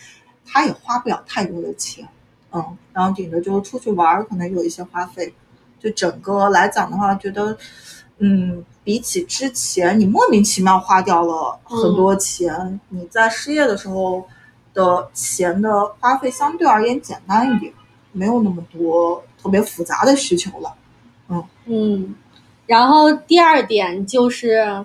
[0.46, 2.06] 它也花不了太多的钱，
[2.52, 5.32] 嗯，然后顶着就是出去玩儿可能有一些花费。
[5.78, 7.56] 就整个来讲的话，觉得，
[8.18, 14.26] 嗯，比起之前你莫名其妙花掉了很多钱，你在失业的时候。
[14.75, 17.73] 的钱的花费相对而言简单一点，
[18.12, 20.75] 没有那么多特别复杂的需求了。
[21.29, 22.14] 嗯嗯，
[22.66, 24.85] 然后第二点就是，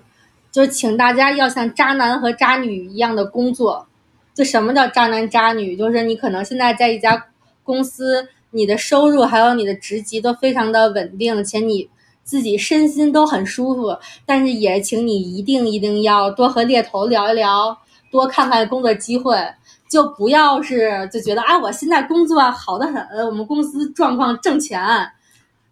[0.51, 3.87] 就是请大家要像渣男和渣女一样的工作。
[4.33, 5.77] 就什么叫渣男渣女？
[5.77, 7.25] 就是你可能现在在一家
[7.63, 11.89] 公司，你的收入还有你的职级都非常的稳定，且你
[12.23, 13.97] 自己身心都很舒服。
[14.25, 17.77] 但是也请你一定一定要多和猎头聊一聊，
[18.11, 19.37] 多看看工作机会。
[19.87, 22.95] 就不要是就觉得啊，我现在工作好的很，
[23.27, 24.81] 我们公司状况挣钱，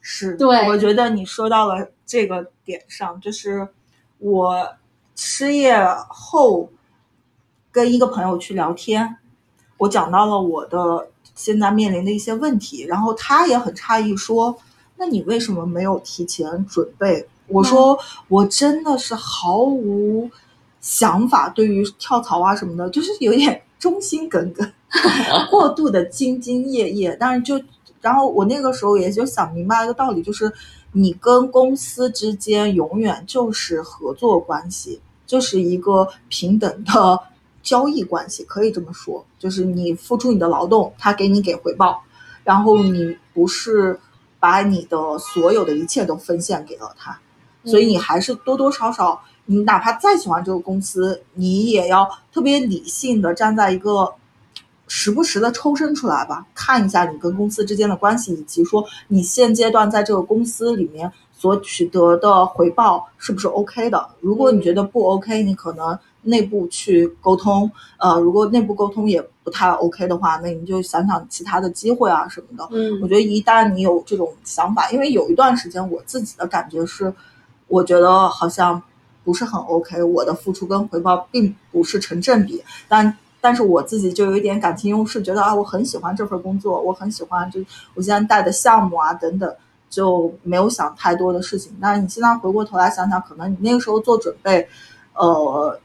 [0.01, 3.68] 是对我觉得你说到了这个点上，就是
[4.20, 4.76] 我
[5.16, 5.76] 失业
[6.07, 6.70] 后
[7.72, 9.18] 跟一个朋友去聊天，
[9.78, 14.55] 我讲到了我的现在面临的一些问题，然后他也很诧异说
[14.97, 17.97] ：“那你为什么没有提前准备？”我说
[18.30, 20.30] ：“我真的是毫无
[20.80, 24.71] 想法，对于跳槽啊什么的，就是有点。”忠心耿耿，
[25.51, 27.61] 过度的兢兢业业，但是就，
[27.99, 30.49] 然后我那个时候也就想明白一个道理，就是
[30.93, 37.19] 你跟公司之间永远就是合作关系，就是一个平等的
[37.61, 42.01] 交易关系，可以这么说，就是你付出你的劳动，他给你给回报，
[42.45, 43.99] 然后你不是
[44.39, 47.19] 把你的所有的一切都分献给了他，
[47.65, 49.21] 所以你还是多多少少。
[49.45, 54.13] 你哪怕再喜欢这个公司，你也要特别理性的站在一个
[54.87, 64.09] 时不时的抽身出来吧，看一下你跟公司之间的关系，以及说你现阶段在这个公司里面所取得的回报是不是 OK 的。
[64.21, 67.69] 如果你觉得不 OK，你可能内部去沟通。
[67.97, 72.67] 呃，如果内部沟通也不太 OK 的话，那你就想想其他的机会啊什么的。
[72.71, 77.13] 嗯我觉得一旦你有这种想法，因为有一段时间我自己的感觉是，
[77.67, 78.81] 我觉得好像
[79.24, 83.17] 不是很 OK，我的付出跟回报并不是成正比，但。
[83.45, 87.59] 但是我自己就有一点感情用事，觉得啊，我很喜欢这份工作，我很喜欢就
[87.93, 89.53] 我现在带的项目啊等等，
[89.89, 91.76] 就没有想太多的事情。
[91.82, 94.65] 但是你现在回过头来想想，可能你那个时候做准备，
[95.15, 95.78] 呃，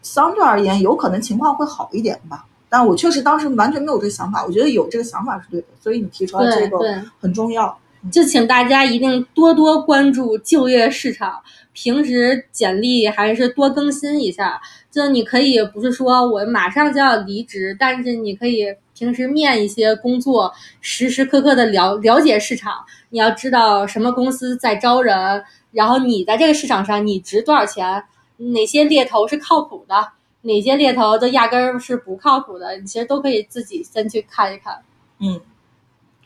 [0.00, 2.46] 相对而言有可能情况会好一点吧。
[2.68, 6.78] 但我确实当时完全没有这个想法，我觉得有这个想法是对的，所以你提出来这个
[7.18, 7.76] 很重要。
[8.12, 11.40] 就请大家一定多多关注就业市场，
[11.76, 14.58] 平时简历还是多更新一下。
[14.90, 18.64] 就你可以不是说我马上就要离职，但是你可以
[18.96, 20.50] 平时面一些工作，
[20.80, 22.72] 时时刻刻的了了解市场。
[23.10, 28.02] 你要知道什么公司在招人，然后你在这个市场上你值多少钱，
[28.38, 30.12] 哪些猎头是靠谱的，
[30.42, 34.78] 哪些猎头都压根儿是不靠谱的，你其实都可以自己先去看一看。
[35.20, 35.38] 嗯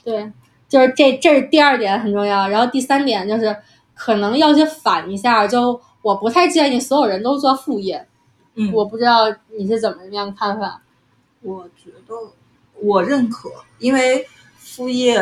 [0.04, 0.30] 对，
[0.68, 3.56] 就是这这是第二点很重要，然后第三点就是
[4.02, 8.06] 可能要去反一下，就我不太建议所有人都做副业，
[8.54, 9.24] 嗯，我不知道
[9.58, 10.80] 你是怎么样看法。
[11.42, 12.14] 我觉得
[12.80, 14.26] 我认可，因为
[14.56, 15.20] 副业，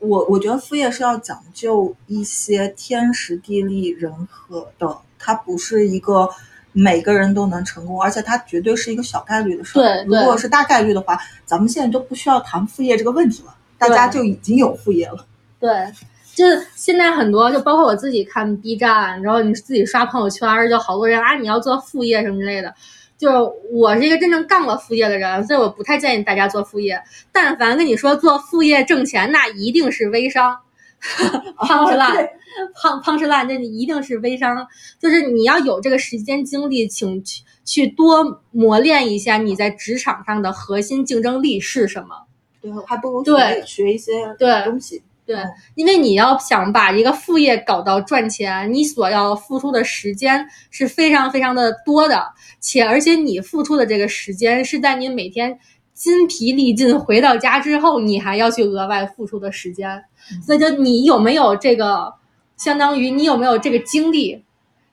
[0.00, 6.28] 我我觉得副业是要讲究一些天时地利人和的，它不是一个
[6.72, 15.24] 每个人都能成功，而且它绝对是一个小概率的事对如果是大概率的话，咱们现在都不需要谈副业这个问题了，大家就已经有副业了。
[15.60, 15.70] 对，
[16.34, 22.74] 就是现在很多，就包括我自己看 B 站，然后你自己刷朋友圈，就好多人啊，你要做副业什么之类的。
[23.16, 23.36] 就是
[23.70, 27.00] 我是一个真正干过副业的人，所以我不太建议大家做副业。
[27.30, 30.58] 但凡跟你说做副业挣钱，那一定是微商，
[31.56, 32.28] 胖是烂。
[32.80, 34.66] 胖胖是烂，这你一定是微商，
[35.00, 42.26] 就是你要有这个时间精力，请去去多磨练一下你在职场上的核心竞争力是什么。
[42.60, 45.02] 对，还不如对学学一些对东西。
[45.26, 52.26] 对嗯，因为你要想把一个副业搞到赚钱，你所要付出的时间是非常非常的多的，
[52.60, 55.58] 且而且你付出的这个时间是在你每天
[55.94, 60.04] 筋疲力尽回到家之后，你还要去额外付出的时间。
[60.44, 62.12] 所以就你有没有这个，
[62.56, 64.42] 相当于你有没有这个精力，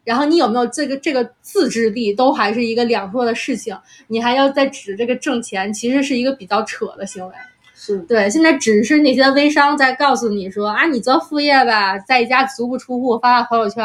[0.03, 3.77] 然后你有没有这个这个自制力，都还是一个两说的事情。
[4.07, 7.34] 你还要再指这个挣钱，其实是一个比较扯的行为。
[7.84, 13.84] 是对，现在只是那些微商在告诉你说啊，你做副业吧，在家足不出户发发朋友圈，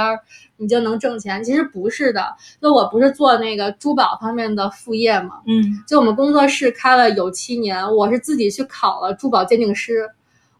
[0.58, 1.42] 你就能挣钱。
[1.42, 2.22] 其实不是的，
[2.60, 10.06] 就我不是做那个珠宝方面的副业嘛，嗯就我们工作室开了有七年，我是自己去考了珠宝鉴定师，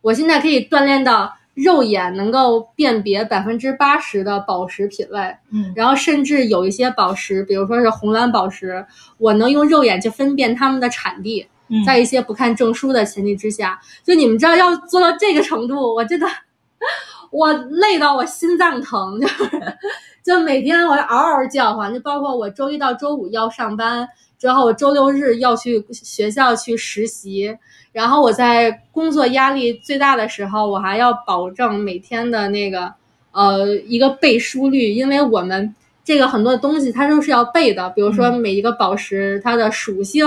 [0.00, 8.86] 我现在可以锻炼到肉眼能够辨别百分之八十的宝石品类，嗯然后甚至有一些宝石，比如说是红蓝宝石，
[9.18, 11.46] 我能用肉眼去分辨它们的产地。
[11.68, 16.26] 嗯，在一些不看证书的前提之下，就你们知道要做到这个程度，我真的
[17.30, 19.48] 我累到我心脏疼，就是
[20.22, 24.08] 就每天我嗷嗷叫唤，就包括我周一到周五要上班，
[24.38, 27.56] 之后我周六日要去学校去实习，
[27.90, 32.94] 然后我在工作压力最大的时候，我还要保证每天的那个
[33.32, 40.24] 呃一个背书率，因为我们这个很多东西它都是要背的，比如说每一个宝石它的属性。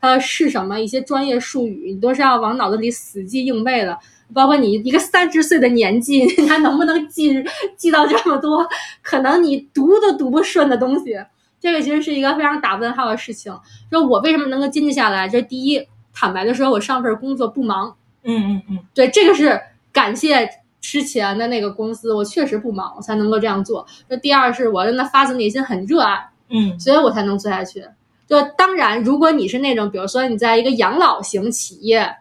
[0.00, 3.98] 它是什么一些专业术语，你都是要往脑子里死记硬背的。
[4.32, 7.34] 包括你一个三十岁的年纪，你还能不能记
[7.76, 8.64] 记到这么多？
[9.02, 11.16] 可能你读都读不顺的东西，
[11.58, 13.52] 这个其实是一个非常打问号的事情。
[13.90, 15.28] 就我为什么能够坚持下来？
[15.28, 15.84] 这第一，
[16.14, 17.96] 坦白的说，我上份工作不忙。
[18.22, 19.60] 嗯嗯嗯对，这个是
[19.92, 20.48] 感谢
[20.80, 23.84] 之前的那个公司，我确实不忙，我才能够这样做。
[24.08, 27.84] 那第二是我真的发自内心很热爱，嗯所以我才能做下去。
[28.30, 32.14] 就当然，如果你是那种，比如说你在一个养老型企业，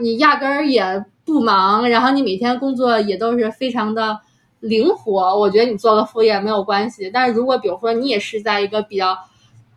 [0.00, 4.20] 你压根儿也不忙，然后你每天工作也都是非常的
[4.60, 7.10] 灵活，我觉得你做个副业没有关系。
[7.12, 9.18] 但是如果比如说你也是在一个比较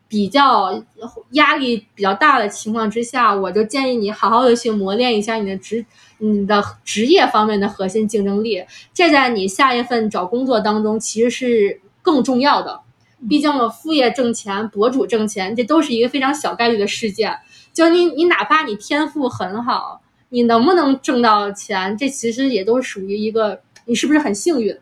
[0.08, 0.84] 比较
[1.32, 5.84] 压力比较大的情况之下，我就建议你好好的去磨练一下你的职
[6.20, 8.64] 你的职业方面的核心竞争力，
[8.94, 12.82] 这在你下一份找工作当中其实是更重要的。
[13.30, 17.38] 毕竟我，副业挣钱，博主挣钱，这都是一个非常小概率的事件。
[17.72, 24.76] 就你，你哪怕你天赋很好，你能不能挣到钱，这其实也都属于一个你是不是很幸运。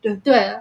[0.00, 0.56] 对对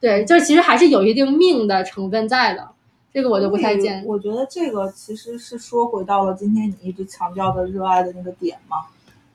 [0.00, 2.68] 对，就其实还是有一定命的成分在的。
[3.12, 4.06] 这个我就不太建议。
[4.06, 8.76] 我觉得这个其实是说回到了今天你一直强调的热爱的那个点嘛。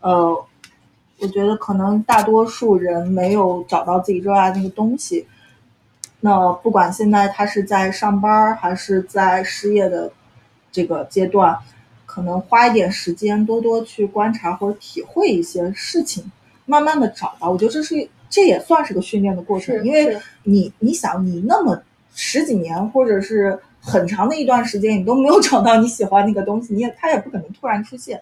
[0.01, 0.45] 呃，
[1.19, 5.27] 我觉得可能大多数人没有找到自己热爱那个东西。
[6.25, 10.11] 那不管现在他是在上班还是在失业的
[10.71, 11.55] 这个阶段，
[12.07, 16.31] 可能花一点时间，多多去观察或者体会一些事情，
[16.65, 17.51] 慢慢的找到。
[17.51, 21.79] 我觉得这是这也算是个训练的过程，因为你你想你那么
[22.15, 28.19] 十几年或者是很长的一段时间，你都没有找到你喜欢那个东西，你也他也不可能突然出现。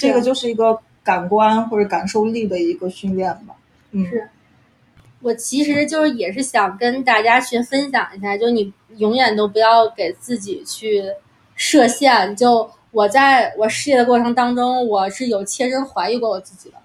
[0.00, 3.54] 这个就是一个感官或者感受力的一个训练吧。
[3.90, 4.26] 嗯，是
[5.22, 11.02] 我其实就是也是想跟大家去分享一下，就你永远都不要给自己去
[11.54, 12.34] 设限。
[12.36, 16.76] 就我在我事业的过程当中，我是有切身怀疑过我自己的，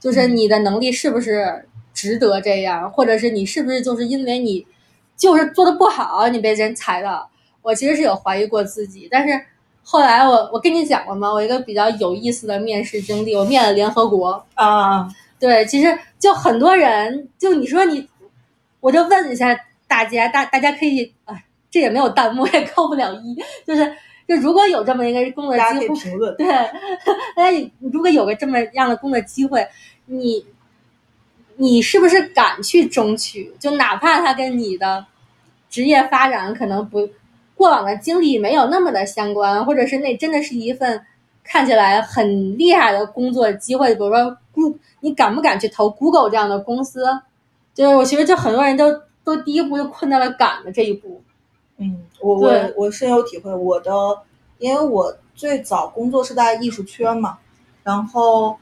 [0.00, 4.66] 就是你的能力是不是值得这样，或者是你是不是就是因为你
[5.16, 7.26] 就是做的不好，你被人裁的。
[7.62, 9.40] 我其实是有怀疑过自己，但是。
[9.90, 11.32] 后来我我跟你讲过吗？
[11.32, 15.08] 我一个比较有意思的面试经历，我面了联合国啊。
[15.38, 18.08] 对，其实就很多人，就你说你，
[18.80, 21.34] 我就问一下大家，大大家可以啊，
[21.70, 23.36] 这也没有弹幕， 也扣不了一，
[23.66, 23.84] 就是
[24.26, 26.46] 就如果有这么一个工作机会，评论对，
[27.36, 29.66] 大家如果有个这么样的工作机会，
[30.06, 30.44] 你
[31.56, 33.52] 你是不是敢去争取？
[33.58, 35.06] 就哪怕他跟你的
[35.68, 37.08] 职业发展可能不。
[37.58, 41.04] 过往的经历没有那么的相关，或者是那真的是一份
[41.42, 47.04] 看起来很厉害的工作机会，比如说，Google，你敢不敢去投 Google 这样的公司？
[47.74, 48.92] 就是我觉得，就很多人都
[49.22, 51.22] 都第一步就困在了敢的这一步。
[51.76, 53.54] 嗯，我我我深有体会。
[53.54, 53.92] 我的，
[54.58, 57.38] 因为我最早工作是在艺术圈嘛，
[57.84, 58.56] 然后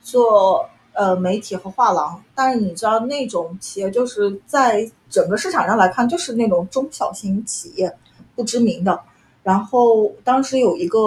[0.00, 7.94] 做呃媒体和画廊，但是你知道那种企业就是在整个市场上来看，就是那种中小型企业。
[8.36, 9.00] 不知名的，
[9.44, 10.98] 然后当时有一个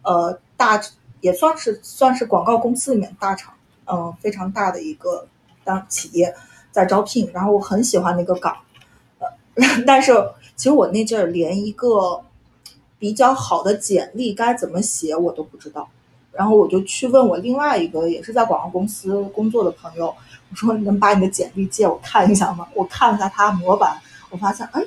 [0.00, 0.80] 呃大
[1.20, 3.52] 也算是算是广告公司里面大厂，
[3.92, 5.26] 嗯非常大的一个
[5.64, 6.34] 当企业
[6.70, 8.56] 在招聘，然后我很喜欢那个岗，
[9.18, 9.28] 呃
[9.86, 10.12] 但是
[10.56, 12.22] 其实我那阵儿连一个
[12.98, 15.88] 比较好的简历该怎么写我都不知道，
[16.32, 20.06] 然后我就去问我另外一个也是在广告公司工作的朋友，
[20.50, 22.66] 我说你能把你的简历借我看一下吗？
[22.74, 23.96] 我看了下他模板，
[24.30, 24.82] 我发现哎。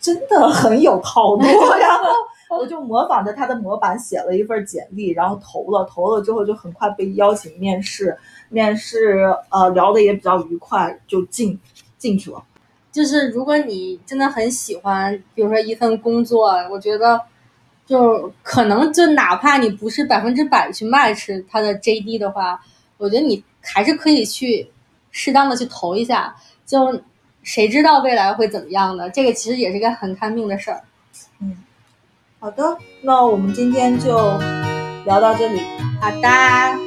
[0.00, 1.42] 真的很有套路，
[1.76, 2.04] 然后
[2.58, 8.16] 我就模仿着他的模板写了一份简历，然后投了，投了之后就很快被邀请面试，
[8.48, 11.58] 面试呃聊的也比较愉快，就进
[11.98, 12.42] 进去了。
[12.90, 17.20] 就是如果你真的很喜欢，比如说一份工作，我觉得
[17.86, 22.60] 就可能就哪怕你不是百分之百去 match 他的 JD 的话，
[22.96, 24.70] 我觉得你还是可以去
[25.10, 26.34] 适当的去投一下，
[26.64, 27.00] 就。
[27.44, 29.08] 谁知道未来会怎么样呢？
[29.08, 30.82] 这个其实也是个很看命的事儿。
[31.40, 31.56] 嗯，
[32.40, 32.62] 好的，
[33.02, 34.38] 那我们今天就
[35.04, 35.60] 聊到这里。
[36.00, 36.28] 好的，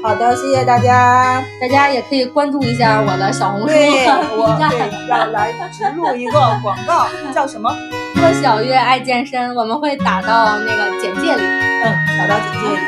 [0.02, 1.43] 好的，谢谢大家。
[1.60, 3.68] 大家也可以关注一下我的小红书。
[3.68, 7.70] 对， 我对要来植入一个广告， 叫什么？
[8.16, 11.43] 郭小月爱健身，我们会打到那个简介里。
[11.43, 12.82] 嗯，打到简介里。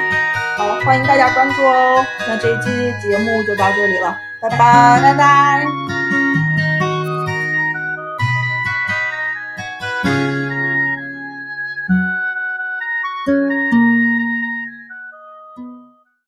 [0.57, 2.05] 好，欢迎大家关注哦。
[2.27, 2.69] 那这一期
[3.01, 5.65] 节目就到这里了，拜拜，拜拜。